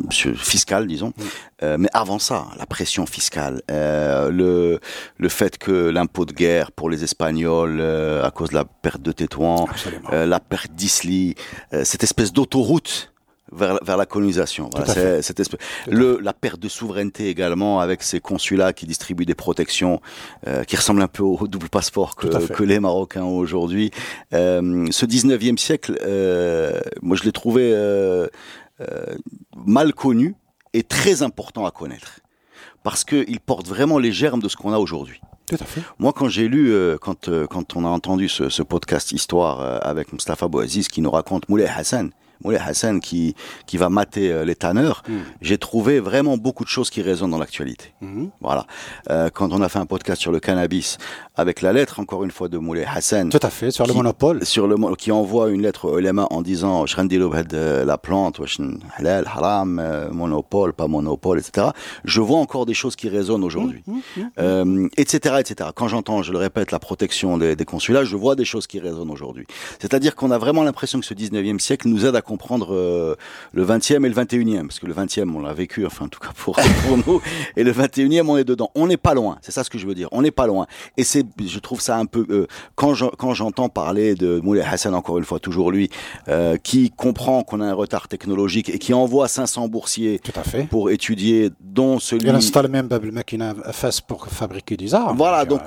[0.09, 1.13] sur- fiscale, disons.
[1.61, 4.79] Euh, mais avant ça, la pression fiscale, euh, le,
[5.17, 9.11] le fait que l'impôt de guerre pour les Espagnols, à cause de la perte de
[9.11, 9.67] Tétouan,
[10.11, 11.35] la perte d'Isly,
[11.83, 13.08] cette espèce d'autoroute
[13.51, 14.69] vers, vers la colonisation.
[14.75, 19.25] Voilà, c'est- cette espèce- le, la perte de souveraineté également avec ces consulats qui distribuent
[19.25, 20.01] des protections
[20.47, 23.91] euh, qui ressemblent un peu au double passeport que, les Marocains ont aujourd'hui.
[24.33, 27.73] Euh, ce 19e siècle, euh, moi je l'ai trouvé
[29.55, 30.35] mal connu
[30.73, 32.19] et très important à connaître.
[32.83, 35.19] Parce qu'il porte vraiment les germes de ce qu'on a aujourd'hui.
[35.47, 35.81] Tout à fait.
[35.97, 39.59] Moi, quand j'ai lu, euh, quand, euh, quand on a entendu ce, ce podcast Histoire
[39.61, 42.11] euh, avec Mustafa Bouaziz qui nous raconte Moulay Hassan,
[42.43, 43.35] Moulay Hassan qui,
[43.65, 45.13] qui va mater euh, les tanneurs, Mm.
[45.41, 47.93] j'ai trouvé vraiment beaucoup de choses qui résonnent dans l'actualité.
[48.01, 48.29] Mhm.
[48.41, 48.65] Voilà.
[49.09, 50.97] Euh, quand on a fait un podcast sur le cannabis,
[51.35, 53.97] avec la lettre, encore une fois, de Moulay Hassan, Tout à fait, sur le Qui-
[53.97, 54.45] monopole.
[54.45, 58.39] sur le qui envoie une lettre au ulama en disant je rendis la plante
[58.97, 61.67] halal haram euh, monopole pas monopole etc
[62.05, 63.83] je vois encore des choses qui résonnent aujourd'hui
[64.39, 68.35] euh, etc etc quand j'entends je le répète la protection des, des consulats je vois
[68.35, 69.45] des choses qui résonnent aujourd'hui
[69.79, 73.15] c'est-à-dire qu'on a vraiment l'impression que ce 19e siècle nous aide à comprendre euh,
[73.53, 76.19] le 20e et le 21e parce que le 20e on l'a vécu enfin en tout
[76.19, 76.55] cas pour,
[76.87, 77.21] pour nous
[77.57, 79.87] et le 21e on est dedans on n'est pas loin c'est ça ce que je
[79.87, 82.93] veux dire on n'est pas loin et c'est je trouve ça un peu euh, quand
[82.93, 85.89] je- quand j'entends parler de Moulay Hassan encore une fois toujours lui
[86.27, 90.43] euh, qui comprend qu'on a un retard technologique et qui envoie 500 boursiers Tout à
[90.43, 90.63] fait.
[90.69, 95.17] pour étudier dont celui Il installe même Bab machine à face pour fabriquer des armes.
[95.17, 95.61] voilà, donc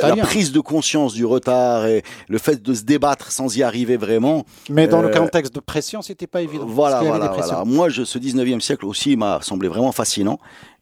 [0.00, 3.96] la prise de conscience du retard et le fait de se débattre sans y arriver
[3.96, 4.44] vraiment.
[4.70, 6.66] Mais dans le contexte de pression, c'était pas évident.
[6.66, 7.64] Voilà, voilà, voilà.
[7.64, 10.38] Moi, je, ce 19e siècle aussi m'a semblé vraiment fascinant.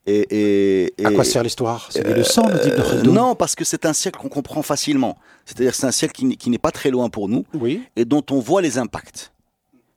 [0.07, 1.89] Et, et, et- À quoi sert l'histoire?
[1.91, 3.13] C'est des leçons, nous dit Ibn Euh.
[3.13, 5.17] Non, parce que c'est un siècle qu'on comprend facilement.
[5.45, 7.83] C'est-à-dire que c'est un siècle qui, n'est pas très loin pour nous Oui.
[7.97, 9.33] et dont on voit les impacts.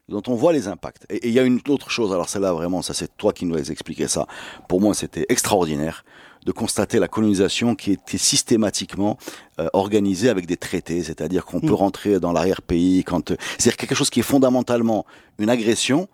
[0.08, 1.06] Dont on voit les impacts.
[1.10, 3.46] Et et il y a une autre chose, alors celle-là vraiment, ça c'est toi qui
[3.48, 4.28] nous as expliqué ça.
[4.70, 6.06] Pour moi, c'était extraordinaire
[6.46, 9.18] de constater la colonisation qui était systématiquement
[9.60, 13.96] euh, organisée avec des traités, c'est-à-dire qu'on peut rentrer dans l'arrière-pays quand, euh, c'est-à-dire quelque
[13.96, 15.06] chose qui est fondamentalement
[15.40, 16.08] une agression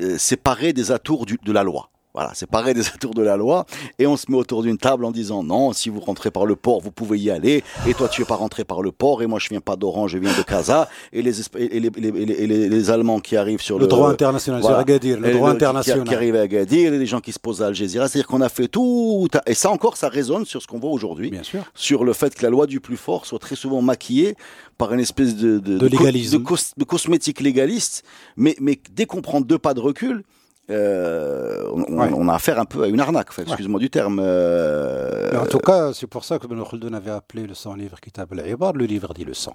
[0.00, 1.90] euh, séparée des atours du- de la loi.
[2.14, 3.66] Voilà, séparé des atours de la loi,
[3.98, 6.54] et on se met autour d'une table en disant non, si vous rentrez par le
[6.54, 9.26] port, vous pouvez y aller, et toi tu es pas rentré par le port, et
[9.26, 12.46] moi je viens pas d'Oran, je viens de Casa, et les, et les, les- les-
[12.46, 15.56] les- les Allemands qui arrivent sur le, Le droit international, c'est Agadir, le droit qui-
[15.56, 16.04] international.
[16.04, 18.48] qui, arrive à Agadir, et les gens qui se posent à Algésiras, c'est-à-dire qu'on a
[18.48, 21.64] fait tout, et ça encore, ça résonne sur ce qu'on voit aujourd'hui, Bien sûr.
[21.74, 24.36] sur le fait que la loi du plus fort soit très souvent maquillée
[24.78, 28.04] par une espèce de, de, De de de cosmétique légaliste,
[28.36, 30.22] mais, mais dès qu'on prend deux pas de recul,
[30.70, 32.10] euh, on, Ouais.
[32.14, 34.20] on a affaire un peu à une arnaque, enfin, excuse-moi du terme.
[34.22, 38.00] euh, en tout cas, c'est pour ça que Ibn Khaldoun avait appelé le 100 livre
[38.00, 39.54] Kitab al-Ibar, le livre des leçons.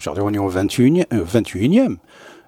[0.00, 1.96] Aujourd'hui, on est au 21e, euh, 21e.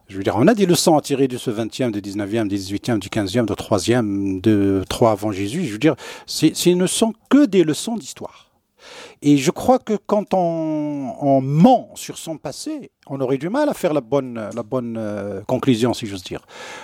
[0.09, 2.57] Je veux dire, on a des leçons à tirer de ce 20e, du 19e, du
[2.57, 5.65] 18e, du 15e, du 3e, de 3 avant Jésus.
[5.65, 5.95] Je veux dire,
[6.27, 8.51] ce ne sont que des leçons d'histoire.
[9.23, 13.75] Et je crois que quand on, ment sur son passé, on aurait du mal à
[13.75, 16.41] faire la bonne, la bonne euh, conclusion, si j'ose dire.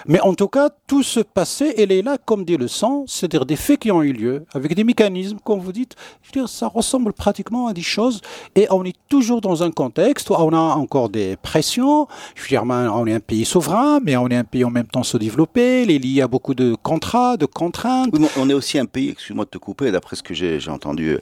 [0.06, 3.56] Mais en tout cas, tout ce passé, elle est là comme des leçons, c'est-à-dire des
[3.56, 5.96] faits qui ont eu lieu, avec des mécanismes, comme vous dites.
[6.22, 8.20] Je dire, ça ressemble pratiquement à des choses,
[8.54, 12.06] et on est toujours dans un contexte où on a encore des pressions.
[12.36, 14.70] Je veux dire, ben, on est un pays souverain, mais on est un pays en
[14.70, 15.82] même temps sous-développé.
[15.82, 18.10] Il est lié à beaucoup de contrats, de contraintes.
[18.36, 21.10] On est aussi un pays, excuse-moi de te couper, d'après ce que j'ai j'ai entendu
[21.10, 21.18] euh,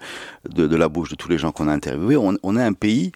[0.49, 3.13] de, de la bouche de tous les gens qu'on a interviewés, on, est un pays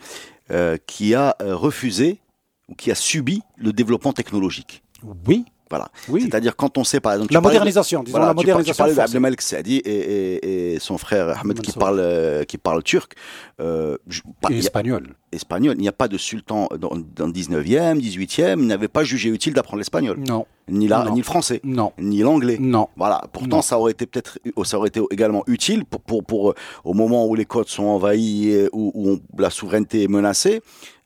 [0.50, 2.20] euh, qui a euh, refusé
[2.68, 4.82] ou qui a subi le développement technologique.
[5.26, 5.88] Oui, Voilà.
[6.08, 6.22] Oui.
[6.22, 7.32] C'est-à-dire quand on sait par exemple.
[7.32, 8.72] La tu modernisation, disons Voilà, la tu modernisation.
[8.84, 8.96] Tu française.
[8.96, 13.14] d'Abdelmalek Saadi et, et, et son frère Ahmed qui parle, euh, qui parle turc.
[13.60, 13.96] Euh,
[14.40, 15.14] pas- Et a- espagnol.
[15.32, 15.74] espagnol.
[15.78, 19.28] Il n'y a pas de sultan dans, dans le 19e, 18e, il n'avait pas jugé
[19.30, 20.18] utile d'apprendre l'espagnol.
[20.18, 21.12] Non, Ni, la, Non.
[21.14, 22.56] ni le français, non, ni l'anglais.
[22.60, 22.88] non.
[22.96, 23.22] Voilà.
[23.32, 23.62] Pourtant, Non.
[23.62, 26.54] ça aurait été peut-être, ça aurait été également utile pour, pour, pour, euh,
[26.84, 30.60] au moment où les côtes sont envahies, où, où on- la souveraineté est menacée.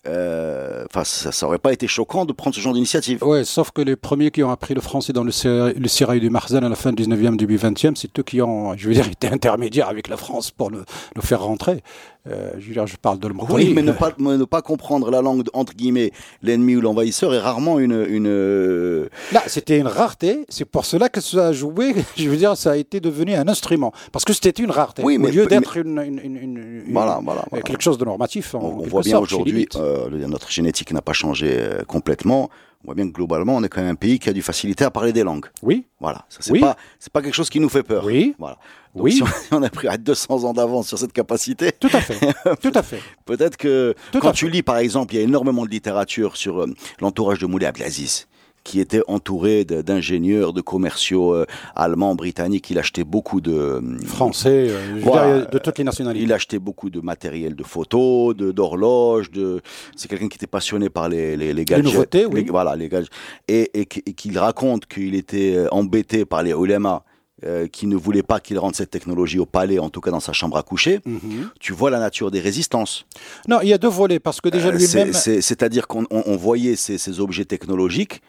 [0.07, 3.22] Euh, Enfin, ça, ça aurait pas été choquant de prendre ce genre d'initiative.
[3.24, 5.30] Ouais, sauf que les premiers qui ont appris le français dans le,
[5.76, 8.88] le du Marzan à la fin du 19e, début 20e, c'est eux qui ont, je
[8.88, 10.84] veux dire, été intermédiaires avec la France pour le,
[11.16, 11.82] le faire rentrer.
[12.27, 15.45] Euh, je je parle de le Oui, mais ne pas, ne pas comprendre la langue
[15.53, 16.11] entre guillemets
[16.43, 20.47] l'ennemi ou l'envahisseur est rarement une, une euh, Là, c'était une rareté.
[20.49, 21.95] C'est pour cela que ça a joué.
[22.16, 23.93] Je veux dire, ça a été devenu un instrument.
[24.11, 25.03] Parce que c'était une rareté.
[25.05, 27.62] Oui, Au mais- lieu mais- d'être une, une, une, voilà, voilà, voilà.
[27.62, 28.55] quelque chose de normatif.
[28.55, 32.49] en On, on voit bien aujourd'hui, euh, notre génétique n'a pas changé euh, complètement.
[32.85, 34.85] On voit bien que globalement, on est quand même un pays qui a du facilité
[34.85, 35.47] à parler des langues.
[35.62, 36.61] Oui, Voilà, ça c'est Oui.
[36.61, 38.05] pas c'est pas quelque chose qui nous fait peur.
[38.05, 38.59] oui, Voilà.
[38.95, 39.12] Donc oui.
[39.12, 39.22] si
[39.53, 42.18] on, a pris à 200 ans d'avance sur cette capacité, tout à fait.
[42.62, 43.01] tout à fait.
[43.24, 44.53] peut-être que Tout quand tu fait.
[44.53, 46.66] lis par exemple, il y a énormément de littérature sur euh,
[47.01, 48.26] l'entourage de Moulay Abdelaziz
[48.64, 51.44] qui était entouré de- d'ingénieurs, de commerciaux euh,
[51.76, 52.70] allemands, britanniques.
[52.70, 55.38] Il achetait beaucoup de euh, Français, euh, Voilà.
[55.40, 56.24] dire, de toutes les nationalités.
[56.24, 59.60] Il achetait beaucoup de matériel de photos, de d'horloges, de.
[59.96, 61.84] C'est quelqu'un qui était passionné par les les, les gadgets.
[61.84, 62.44] nouveautés, oui.
[62.44, 63.12] Les- voilà les gadgets.
[63.48, 67.02] Et, et qui- et qu'il raconte qu'il était embêté par les ulémas
[67.44, 70.20] euh, qui ne voulaient pas qu'il rentre cette technologie au palais, en tout cas dans
[70.20, 71.00] sa chambre à coucher.
[71.04, 71.50] Mhm.
[71.60, 73.04] Tu vois la nature des résistances.
[73.48, 75.12] Non, il y a deux volets parce que déjà Euh, lui-même.
[75.12, 78.22] c'est- C'est-à-dire qu'on on- on voyait ces, ces objets technologiques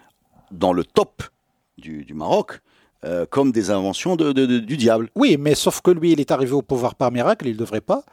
[0.52, 1.24] dans le top
[1.78, 2.62] du, du Maroc
[3.04, 5.10] euh, comme des inventions de- de- de- du diable.
[5.16, 7.82] Oui, mais sauf que lui, il est arrivé au pouvoir par miracle, il ne devrait
[7.82, 8.04] pas.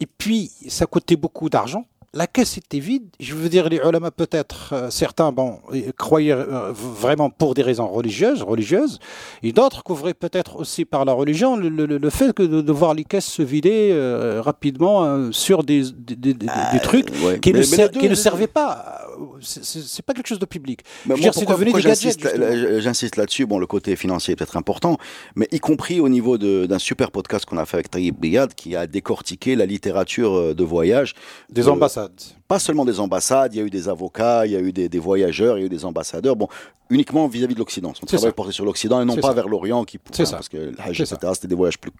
[0.00, 1.86] Et puis, ça coûtait beaucoup d'argent.
[2.14, 3.04] La caisse était vide.
[3.20, 7.62] Je veux dire, les ulama, peut-être, euh, certains, bon, euh, croyaient euh, vraiment pour des
[7.62, 8.98] raisons religieuses, religieuses,
[9.42, 12.72] et d'autres couvraient peut-être aussi par la religion le, le- le fait que de, de
[12.72, 13.92] voir les caisses se vider
[14.40, 17.40] rapidement sur des, des, des- des- des trucs ouais.
[17.40, 19.02] qui, Mais- ne, mais ser- les deux- qui ne les- servaient pas.
[19.40, 20.80] C'est- pas quelque chose de public.
[21.06, 22.80] Mais Je veux moi, dire, c'est devenu des gadgets.
[22.80, 23.46] j'insiste là-dessus.
[23.46, 24.96] Bon, le côté financier est peut-être important,
[25.36, 28.76] mais y compris au niveau d'un super podcast qu'on a fait avec Taïb Biyad qui
[28.76, 31.14] a décortiqué la littérature euh, de voyage.
[31.50, 32.12] Des de- ambassades.
[32.46, 34.88] Pas seulement des ambassades, il y a eu des avocats, il y a eu des,
[34.88, 36.34] des voyageurs, il y a eu des ambassadeurs.
[36.36, 36.48] Bon,
[36.88, 37.92] uniquement vis-à-vis de l'Occident.
[37.94, 38.32] Son travail ça.
[38.32, 39.34] porté sur l'Occident et non pas ça.
[39.34, 40.36] vers l'Orient, qui C'est ça.
[40.36, 41.16] parce que le Hajj, etc.
[41.34, 41.90] C'était des voyages plus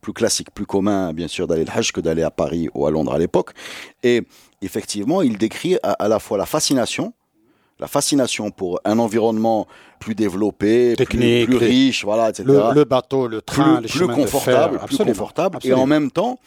[0.00, 2.90] plus classiques, plus communs, bien sûr, d'aller le Hajj que d'aller à Paris ou à
[2.92, 3.50] Londres à l'époque.
[4.04, 4.22] Et
[4.62, 7.12] effectivement, il décrit à, à la fois la fascination,
[7.80, 9.66] la fascination pour un environnement
[10.00, 12.44] plus développé, plus- Technique, plus, riche, voilà, etc.
[12.46, 15.58] Le, le bateau, le train, plus, les plus chemins de confortable, fer, plus absolument, confortable,
[15.64, 16.38] et en même temps,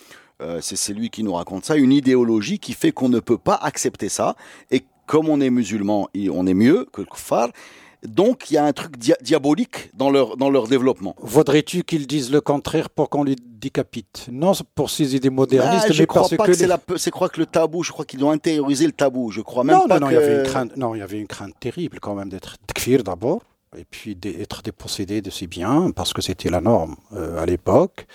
[0.41, 3.37] euh, c'est c'est lui qui nous raconte ça, une idéologie qui fait qu'on ne peut
[3.37, 4.35] pas accepter ça.
[4.71, 7.49] Et comme on est musulman, on est mieux que le kuffar.
[8.07, 11.15] Donc il y a un truc dia- diabolique dans leur dans leur développement.
[11.19, 14.27] Vaudrait-tu qu'ils disent le contraire pour qu'on les décapite?
[14.31, 17.11] Non, pour ces idées modernistes, Ah, je mais crois parce pas que, que, c'est les-
[17.11, 19.29] crois que le tabou, je crois qu'ils ont intériorisé le tabou.
[19.31, 20.77] Je crois même non, pas non, non, que il y avait une crainte.
[20.77, 23.41] Non, il y avait une crainte terrible quand même d'être takfir d'abord,
[23.77, 28.05] et puis d'être dépossédé de ses biens parce que c'était la norme euh, à l'époque,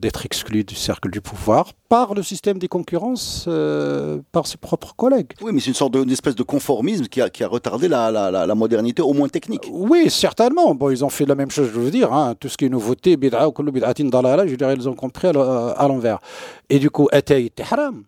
[0.00, 4.94] d'être exclu du cercle du pouvoir par le système des concurrences, euh, par ses propres
[4.96, 5.32] collègues.
[5.40, 8.10] Oui, mais c'est une sorte de- d'espèce de conformisme qui a, qui a retardé la,
[8.10, 9.68] la, la, la modernité, au moins technique.
[9.70, 10.74] Oui, certainement.
[10.74, 12.12] Bon, ils ont fait la même chose, je veux dire.
[12.12, 12.34] hein.
[12.38, 15.28] Tout ce qui est nouveauté, bid'a ou kullu bid'atin dalala, je dire, ils ont compris
[15.28, 15.32] à
[15.88, 16.18] l'envers.
[16.68, 17.08] Et du coup,
[17.70, 18.02] haram.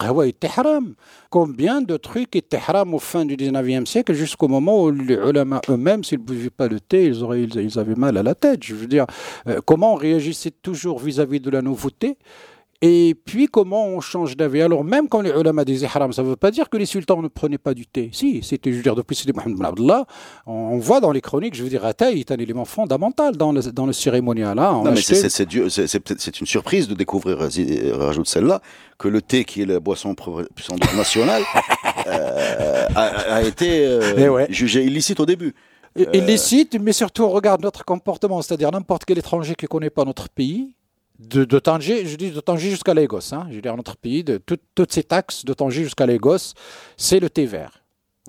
[0.00, 0.94] Haram.
[1.28, 6.04] Combien de trucs étaient haram au fin du 19e siècle jusqu'au moment où les eux-mêmes,
[6.04, 8.62] s'ils ne buvaient pas le thé, ils, auraient, avaient mal à la tête.
[8.62, 9.06] Je veux dire,
[9.48, 12.16] euh, comment on réagissait toujours vis-à-vis de la nouveauté?
[12.82, 14.60] Et puis, comment on change d'avis?
[14.62, 17.22] Alors, même quand les ulama disaient haram, ça ne veut pas dire que les sultans
[17.22, 18.10] ne prenaient pas du thé.
[18.12, 20.04] Si, c'était, je veux dire, depuis Sidi Mohamed Ben Abdallah,
[20.46, 23.62] on, voit dans les chroniques, je veux dire, Atay est un élément fondamental dans le,
[23.62, 24.58] dans le cérémonial.
[24.58, 24.72] hein.
[24.74, 28.60] On Non, mais c'est- c'est- une surprise de découvrir, euh, euh, rajoute celle-là,
[28.98, 31.42] que le thé, qui est la boisson pr- sans doute nationale,
[32.06, 33.02] euh, a,
[33.36, 34.46] a été euh, Eh ouais.
[34.50, 35.54] jugé illicite au début.
[35.94, 39.90] Il- illicite, mais surtout on regarde notre comportement, c'est-à-dire n'importe quel étranger qui ne connaît
[39.90, 40.74] pas notre pays,
[41.28, 41.58] de, de
[42.04, 44.92] je dis de Tanger jusqu'à Lagos, hein, je veux dire notre pays, de tout- toutes
[44.92, 46.54] ces taxes de Tanger jusqu'à Lagos,
[46.96, 47.81] c'est le thé vert.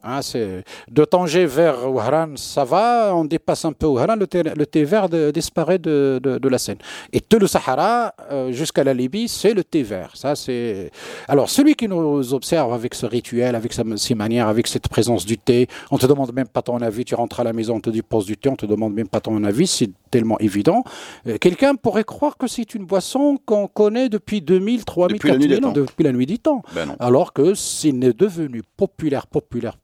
[0.03, 4.43] Hein, c'est de Tanger vers Ouaran, ça va, on dépasse un peu Ouaran, le thé,
[4.43, 6.77] le thé vert de- disparaît de, de- de la scène.
[7.13, 10.11] Et tout le Sahara euh, jusqu'à la Libye, c'est le thé vert.
[10.15, 10.91] Ça, c'est.
[11.27, 15.25] Alors, celui qui nous observe avec ce rituel, avec sa- ses manières, avec cette présence
[15.25, 17.05] du thé, on te demande même pas ton avis.
[17.05, 19.07] Tu rentres à la maison, on te dit pose du thé, on te demande même
[19.07, 19.67] pas ton avis.
[19.67, 20.83] C'est tellement évident.
[21.27, 25.37] Euh, Quelqu'un pourrait croire que c'est une boisson qu'on connaît depuis 2000, 3000, Depuis la
[25.37, 26.61] nuit des 4000 ans, depuis la nuit des temps.
[26.75, 26.95] Ben.
[26.99, 29.77] Alors que c'est devenu populaire, populaire,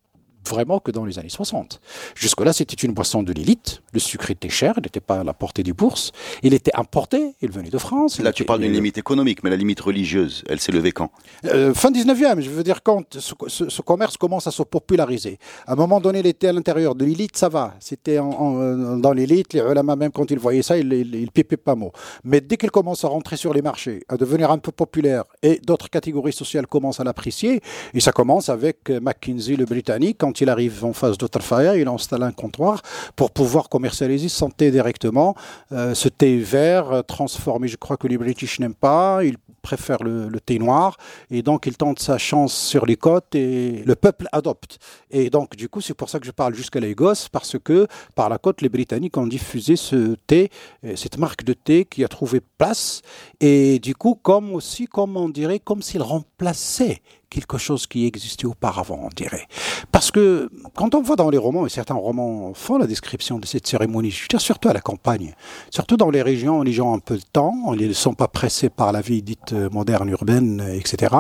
[0.50, 1.80] vraiment que dans les années 60.
[2.16, 3.82] Jusque-là, c'était une boisson de l'élite.
[3.94, 6.12] Le sucre était cher, il n'était pas à la portée des bourses.
[6.44, 8.20] Il était importé, il venait de France.
[8.20, 11.12] Là, tu parles d'une limite économique, mais la limite religieuse, elle s'est levée quand?
[11.46, 15.40] Euh, Fin 19e, je veux dire, quand ce, commerce commence à se populariser.
[15.66, 17.76] À un moment donné, il était à l'intérieur de l'élite, ça va.
[17.80, 21.76] C'était en, dans l'élite, les ulama, même quand ils voyaient ça, ils ne pipaient pas
[21.76, 21.92] mot.
[22.24, 25.60] Mais dès qu'il commence à rentrer sur les marchés, à devenir un peu populaire, et
[25.64, 27.62] d'autres catégories sociales commencent à l'apprécier,
[27.94, 32.24] et ça commence avec McKinsey, le Britannique, quand il arrive en face d'Otterfire, il installe
[32.24, 32.82] un comptoir
[33.16, 35.36] pour pouvoir commercialiser son thé directement.
[35.72, 40.04] Euh, ce thé vert euh, transformé, je crois que les British n'aiment pas, ils préfèrent
[40.04, 40.98] le, thé noir,
[41.30, 44.80] et donc il tente sa chance sur les côtes et le peuple adopte.
[45.12, 48.30] Et donc du coup, c'est pour ça que je parle jusqu'à Lagos, parce que par
[48.30, 50.50] la côte, les Britanniques ont diffusé ce thé,
[50.86, 53.02] euh, cette marque de thé qui a trouvé place,
[53.40, 58.46] et du coup, comme aussi, comme on dirait, comme s'il remplaçait quelque chose qui existait
[58.46, 59.48] auparavant, on dirait.
[59.92, 63.46] Parce que quand on voit dans les romans, et certains romans font la description de
[63.46, 65.34] cette cérémonie, je veux dire surtout à la campagne,
[65.70, 68.14] surtout dans les régions où les gens ont un peu de temps, ils ne sont
[68.14, 71.16] pas pressés par la vie dite moderne, urbaine, etc.,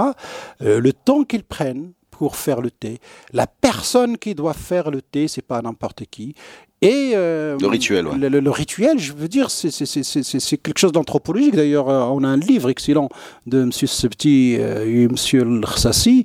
[0.62, 3.00] euh, le temps qu'ils prennent pour faire le thé.
[3.32, 6.36] La personne qui doit faire le thé, c'est pas n'importe qui.
[6.82, 8.30] Et euh, le rituel, ouais.
[8.30, 11.56] le, rituel, je veux dire, c'est quelque chose d'anthropologique.
[11.56, 13.10] D'ailleurs, euh, on a un livre excellent
[13.48, 13.72] de M.
[13.74, 15.60] Septi euh, et M.
[15.60, 16.24] Lrsassi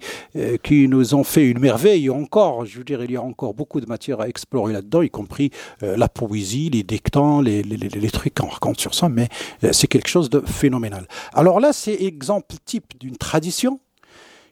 [0.63, 2.09] qui nous ont fait une merveille.
[2.09, 5.11] Encore, je veux dire, il y a encore beaucoup de matière à explorer là-dedans, y
[5.11, 5.51] compris
[5.81, 9.09] la poésie, les dictants, les, les, les trucs qu'on raconte sur ça.
[9.09, 9.29] Mais
[9.73, 11.07] c'est quelque chose de phénoménal.
[11.33, 13.81] Alors là, c'est exemple type d'une tradition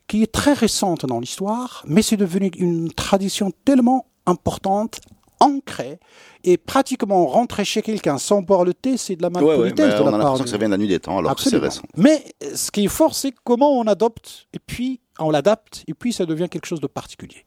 [0.08, 5.00] qui est très récente dans l'histoire, mais c'est devenu une tradition tellement importante,
[5.42, 5.98] ancré
[6.44, 10.10] et pratiquement rentrer chez quelqu'un sans boire le thé, c'est de la malpolitesse on a
[10.10, 11.82] l'impression que ça vient de la nuit des temps alors que c'est récent.
[11.96, 12.24] Mais
[12.54, 16.26] ce qui est fort, c'est comment on adopte et puis on l'adapte et puis ça
[16.26, 17.44] devient quelque chose de particulier,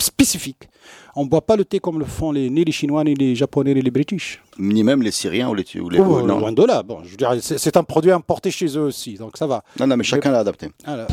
[0.00, 0.68] spécifique.
[1.14, 3.34] On ne boit pas le thé comme le font les, ni les Chinois, ni les
[3.34, 4.42] Japonais, ni les British.
[4.58, 5.64] Ni même les Syriens ou les...
[5.80, 6.38] Ou les oh, non.
[6.38, 6.82] Loin de là.
[6.82, 9.62] Bon, je c'est un produit importé chez eux aussi, donc ça va.
[9.78, 10.70] Non, non, mais chacun l'a adapté.
[10.84, 11.08] Alors.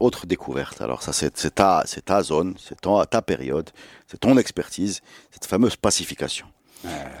[0.00, 0.80] Autre découverte.
[0.80, 2.80] Alors ça, c'est ta, ta zone, c'est
[3.10, 3.70] ta période,
[4.06, 6.46] c'est ton expertise, cette fameuse pacification.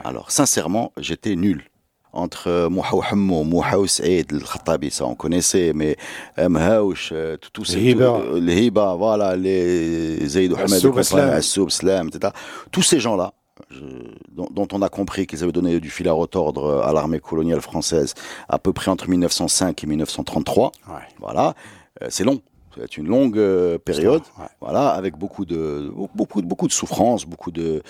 [0.04, 1.64] Alors sincèrement, j'étais nul
[2.12, 5.96] entre Mouhaou Hammou, Mouhaou Saïd, le Khattabi, ça on connaissait, mais
[6.36, 7.94] Mhaouch, euh, tous ces...
[8.40, 12.32] Les Hiba, voilà, les Zayd Ahmed, Assoub, Slam, etc.
[12.72, 13.32] Tous ces gens-là,
[14.32, 17.60] dont, dont, on a compris qu'ils avaient donné du fil à retordre à l'armée coloniale
[17.60, 18.14] française
[18.48, 20.72] à peu près entre 1905 et 1933.
[21.18, 21.54] Voilà,
[22.02, 22.40] euh, c'est long.
[22.76, 24.22] C'est une longue euh, période,
[24.60, 27.82] voilà, avec beaucoup de beaucoup beaucoup de souffrance, beaucoup de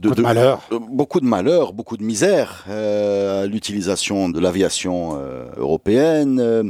[0.00, 0.68] beaucoup de, malheur.
[0.90, 6.64] beaucoup de malheur, beaucoup de misère, euh, l'utilisation de l'aviation euh, européenne, euh,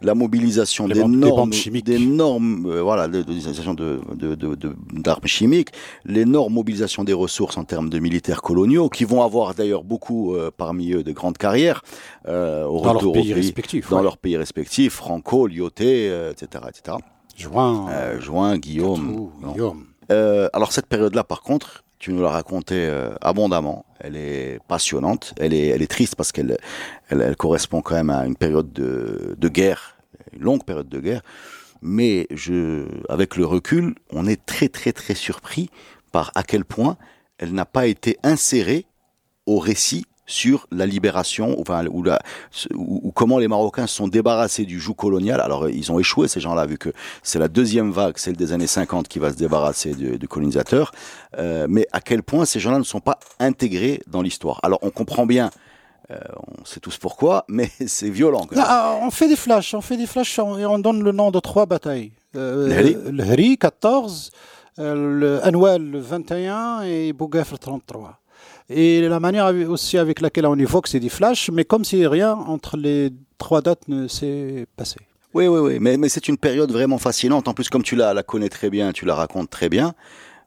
[0.00, 5.70] la mobilisation des normes, chimiques, des normes, euh, voilà, l'utilisation de, de, de, d'armes chimiques,
[6.04, 10.92] l'énorme mobilisation des ressources en termes de militaires coloniaux, qui vont avoir d'ailleurs beaucoup parmi
[10.92, 11.82] eux de grandes carrières
[12.26, 16.96] au dans leurs pays, respectifs, dans leurs pays respectifs, Franco, Lyoté, etc., etc.
[17.36, 17.86] Juin,
[18.20, 19.30] Juin, Guillaume.
[19.52, 19.84] Guillaume.
[20.08, 23.86] alors cette période-là, par contre, tu nous l'as raconté euh, abondamment.
[24.00, 25.34] Elle est passionnante.
[25.38, 26.58] Elle est, elle est triste parce qu'elle,
[27.08, 29.96] elle, correspond quand même à une période de, de guerre,
[30.32, 31.22] une longue période de guerre.
[31.80, 35.70] Mais je, avec le recul, on est très très très surpris
[36.10, 36.96] par à quel point
[37.38, 38.84] elle n'a pas été insérée
[39.46, 42.20] au récit sur la libération, enfin, ou, la,
[42.74, 45.40] ou, comment les Marocains se sont débarrassés du joug colonial.
[45.40, 46.90] Alors, ils ont échoué, ces gens-là, vu que
[47.22, 50.92] c'est la deuxième vague, celle des années 50, qui va se débarrasser du, du colonisateur.
[51.38, 54.60] Euh, mais à quel point ces gens-là ne sont pas intégrés dans l'histoire?
[54.62, 55.50] Alors, on comprend bien
[56.10, 56.18] euh,
[56.58, 58.46] on sait tous pourquoi, mais c'est violent.
[58.56, 61.40] Ah, on fait des flashs, on fait des flashs et on donne le nom de
[61.40, 62.12] trois batailles.
[62.34, 64.30] Euh, le Hri 14,
[64.78, 68.18] euh, le Anwal le 21 et Bougafer 33
[68.68, 72.32] et la manière aussi avec laquelle on évoque, c'est des flashs, mais comme si rien
[72.32, 74.96] entre les trois dates ne s'est passé.
[75.34, 77.48] Oui, oui, oui, mais, mais c'est une période vraiment fascinante.
[77.48, 79.94] En plus, comme tu la, la connais très bien, tu la racontes très bien,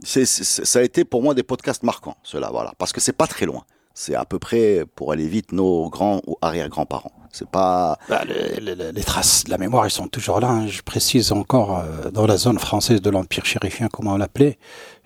[0.01, 3.27] c'est, ça a été pour moi des podcasts marquants, cela, voilà, parce que c'est pas
[3.27, 3.63] très loin.
[3.97, 7.13] C'est à peu près, pour aller vite, nos grands ou arrière-grands-parents.
[7.31, 7.97] C'est pas.
[8.09, 10.49] Bah, les, traces de la mémoire, elles sont toujours là.
[10.49, 10.67] Hein.
[10.67, 14.57] Je précise encore, euh, dans la zone française de l'Empire chérifien, comment on l'appelait,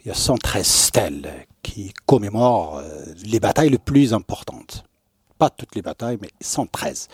[0.09, 4.83] il y a 113 stèles qui commémorent euh, les batailles les plus importantes.
[5.37, 7.07] pas toutes les batailles, mais 113.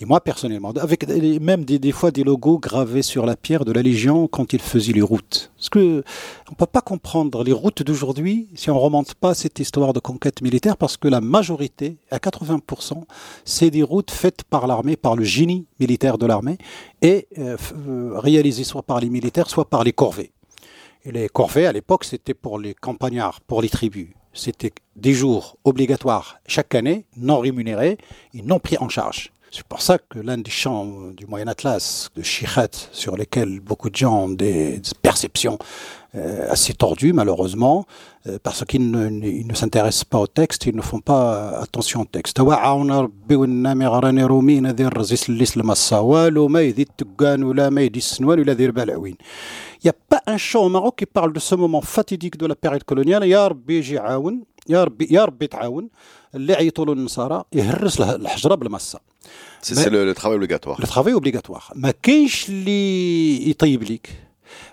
[0.00, 1.08] Et moi, personnellement, avec
[1.40, 4.92] même des, fois des logos gravés sur la pierre de la Légion quand ils faisaient
[4.92, 5.52] les routes.
[5.56, 6.04] Parce que
[6.52, 10.42] on peut pas comprendre les routes d'aujourd'hui si on remonte pas cette histoire de conquête
[10.42, 13.04] militaire, parce que la majorité, à 80%,
[13.46, 16.58] c'est des routes faites par l'armée, par le génie militaire de l'armée,
[17.00, 17.56] et euh,
[17.88, 20.34] euh, réalisées soit par les militaires, soit par les corvées.
[21.04, 26.38] Les corvées, à l'époque, c'était pour les campagnards, pour les tribus c'était des jours obligatoires
[26.46, 27.96] chaque année, non rémunérés
[28.34, 29.32] et non pris en charge.
[29.56, 33.88] C'est pour ça que l'un des chants du Moyen Atlas, de Chichat, sur lesquels beaucoup
[33.88, 35.60] de gens ont des perceptions
[36.16, 37.86] euh, assez tordues, malheureusement,
[38.26, 42.04] euh, parce qu'ils ne, ne s'intéressent pas au texte, ils ne font pas attention au
[42.04, 42.40] texte.
[49.84, 52.46] Il n'y a pas un chant au Maroc qui parle de ce moment fatidique de
[52.46, 53.22] la période coloniale.
[54.69, 55.89] يا ربي يجي يعاون يا ربي يا ربي تعاون
[56.35, 58.99] اللي عيطوا له النصارى يهرس الحجره بالمصه
[59.61, 60.77] C'est le, le travail obligatoire.
[60.79, 61.71] Le travail obligatoire.
[61.75, 64.09] ما كاينش اللي يطيب لك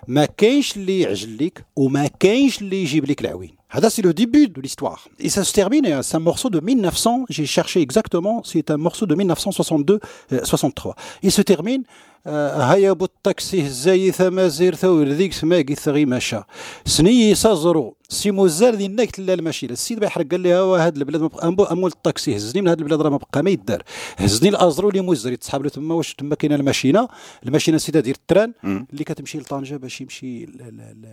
[0.07, 4.47] ما كاينش اللي يعجل لك وما كاينش اللي يجيب لك العوين هذا c'est le début
[4.47, 5.07] de l'histoire.
[5.19, 8.77] Et ça se termine, et c'est un morceau de 1900, j'ai cherché exactement, c'est un
[8.77, 10.93] morceau de 1962-63.
[11.23, 11.83] Il se termine,
[12.26, 16.40] هيا بالطاكسي هزاي ثمازير ثور ذيك سماقي ثغي مشى
[16.86, 21.22] سني يسازرو سي موزار ذي ناك تلا المشيله السيد بيحرق قال لي هو هاد البلاد
[21.22, 23.82] مبقى امول الطاكسي هزني من هاد البلاد راه ما بقى ما يدار.
[24.16, 27.08] هزني الأزرو اللي موزر يتسحب له تما واش تما كاينة الماشينة؟
[27.46, 30.46] الماشينة سيدة دير التران اللي كتمشي لطنجة باش يمشي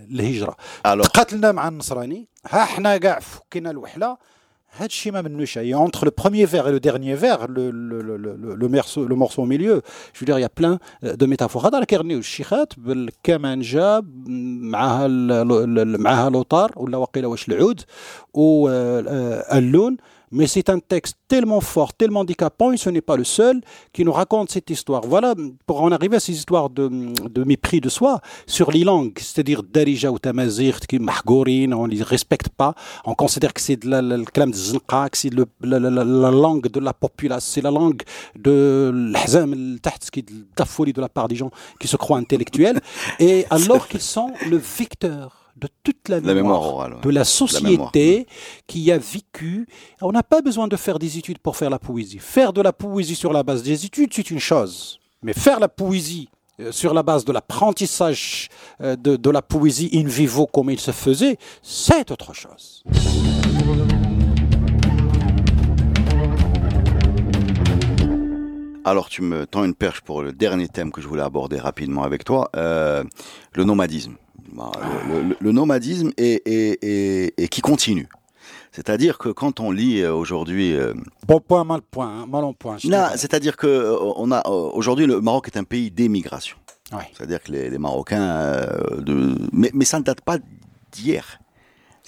[0.10, 0.56] للهجرة.
[0.84, 2.28] تقاتلنا مع النصراني.
[2.50, 4.18] ها حنا كاع فكينا الوحلة.
[4.81, 9.07] et entre le premier vers et le dernier vers le, le, le, le, le, morceau,
[9.07, 9.83] le morceau au milieu
[10.13, 14.03] je veux dire il y a plein de métaphores هذا راه كيغنيو الشيخات بالكمانجه
[14.73, 17.81] معاها معاها لوطار ولا وقيله واش العود
[18.35, 19.97] واللون
[20.32, 23.62] Mais c'est un texte tellement fort, tellement décapant, et ce n'est pas le seul
[23.94, 25.02] qui nous raconte cette histoire.
[25.06, 25.34] Voilà,
[25.66, 29.64] pour en arriver à ces histoires de, de mépris de soi sur les langues, c'est-à-dire
[29.64, 32.74] Darija ou Tamazir, qui mahgourin, on ne les respecte pas,
[33.06, 36.94] on considère que c'est de la, la, que c'est la, la, la, langue de la
[36.94, 38.02] population, c'est la langue
[38.36, 39.78] de l'hazam,
[40.12, 42.80] qui de la folie de la part des gens qui se croient intellectuels,
[43.20, 47.02] et alors qu'ils sont le vecteur de toute la, la mémoire, mémoire orale, ouais.
[47.02, 48.34] de la société la
[48.68, 49.68] qui a vécu.
[50.02, 52.20] On n'a pas besoin de faire des études pour faire la poésie.
[52.20, 55.00] Faire de la poésie sur la base des études, c'est une chose.
[55.22, 56.30] Mais faire la poésie
[56.60, 58.50] euh, sur la base de l'apprentissage
[58.82, 62.84] euh, de, de, la poésie in vivo comme il se faisait, c'est autre chose.
[68.86, 72.04] Alors tu me tends une perche pour le dernier thème que je voulais aborder rapidement
[72.04, 73.04] avec toi, euh,
[73.54, 74.16] le nomadisme.
[74.54, 78.08] Le, le, le, nomadisme et, qui continue.
[78.72, 80.94] C'est-à-dire que quand on lit aujourd'hui, euh...
[81.28, 82.78] bon point, mal point, hein, mal en point.
[83.16, 86.58] C'est-à-dire que euh, on a aujourd'hui le Maroc est un pays d'émigration.
[86.92, 87.10] Ouais.
[87.14, 89.36] C'est-à-dire que les, les Marocains, euh, de...
[89.52, 90.38] mais, mais ça ne date pas
[90.92, 91.40] d'hier.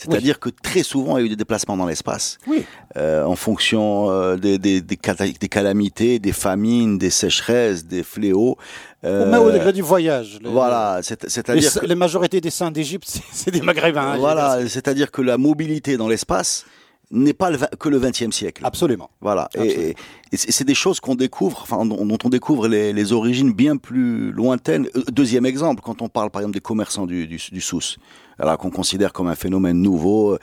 [0.02, 0.52] C'est-à-dire oui.
[0.52, 2.40] que très souvent, il y a eu des déplacements dans l'espace.
[2.48, 2.66] Oui.
[2.98, 8.58] Euh, en fonction euh, des, des, des, des, calamités, des famines, des sécheresses, des fléaux.
[9.04, 10.40] Euh, Ou même au degré du voyage.
[10.42, 11.72] Les, voilà, c'est-à-dire.
[11.76, 11.86] Les, que...
[11.86, 14.18] les majorités des saints d'Égypte, c'est des Maghrébins.
[14.18, 16.66] Voilà, c'est-à-dire que la mobilité dans l'espace
[17.12, 18.66] n'est pas le, que le XXe siècle.
[18.66, 19.12] Absolument.
[19.22, 19.44] Voilà.
[19.54, 19.76] Absolument.
[19.76, 19.96] Et,
[20.32, 24.32] et c'est des choses qu'on découvre, enfin, dont on découvre les, les, origines bien plus
[24.32, 24.88] lointaines.
[25.12, 27.98] Deuxième exemple, quand on parle par exemple des commerçants du, du, du Sousse,
[28.42, 30.38] alors qu'on considère comme un phénomène nouveau,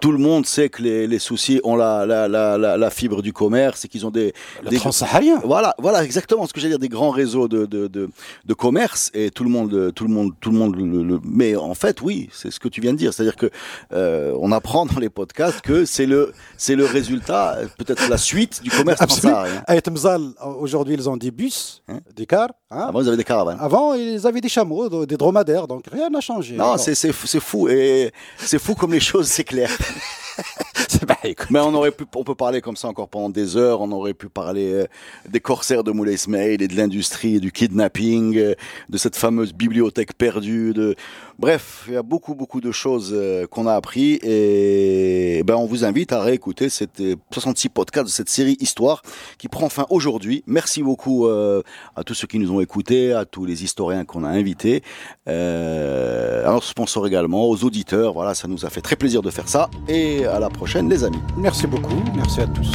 [0.00, 3.32] tout le monde sait que les, les soucis ont la, la, la, la, fibre du
[3.32, 4.32] commerce et qu'ils ont des,
[4.62, 5.40] le des transsaharien.
[5.44, 8.08] Voilà, voilà exactement ce que j'allais dire des grands réseaux de, de, de,
[8.44, 10.76] de, commerce et tout le monde, tout le monde, tout le monde.
[10.76, 11.20] Le, le...
[11.24, 13.50] Mais en fait, oui, c'est ce que tu viens de dire, c'est-à-dire que
[13.92, 18.62] euh, on apprend dans les podcasts que c'est le, c'est le résultat, peut-être la suite
[18.62, 19.62] du commerce transsaharien.
[19.66, 22.50] À aujourd'hui, ils ont des bus, hein des cars.
[22.72, 23.58] Hein Avant, ils avaient des caravanes.
[23.60, 26.56] Avant, ils avaient des chameaux, des dromadaires, donc rien n'a changé.
[26.56, 29.76] Non, c'est fou et c'est fou comme les choses s'éclairent.
[31.50, 33.80] Mais on aurait pu, on peut parler comme ça encore pendant des heures.
[33.80, 34.86] On aurait pu parler euh,
[35.28, 38.54] des corsaires de Moulay Ismail et de l'industrie du kidnapping, euh,
[38.88, 40.72] de cette fameuse bibliothèque perdue.
[40.72, 40.96] De
[41.38, 45.66] bref, il y a beaucoup beaucoup de choses euh, qu'on a appris et ben on
[45.66, 49.02] vous invite à réécouter cette 66 podcasts de cette série Histoire
[49.38, 50.42] qui prend fin aujourd'hui.
[50.46, 54.28] Merci beaucoup à tous ceux qui nous ont écoutés, à tous les historiens qu'on a
[54.28, 54.82] invités,
[55.26, 58.12] à notre sponsor également, aux auditeurs.
[58.12, 61.04] Voilà, ça nous a fait très plaisir de faire ça et à la prochaine les
[61.10, 61.22] amis.
[61.36, 62.70] Merci beaucoup, merci à tous.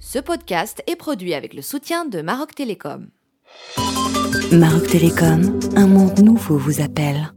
[0.00, 3.08] Ce podcast est produit avec le soutien de Maroc Télécom.
[4.50, 7.32] Maroc Télécom, un monde nouveau vous appelle.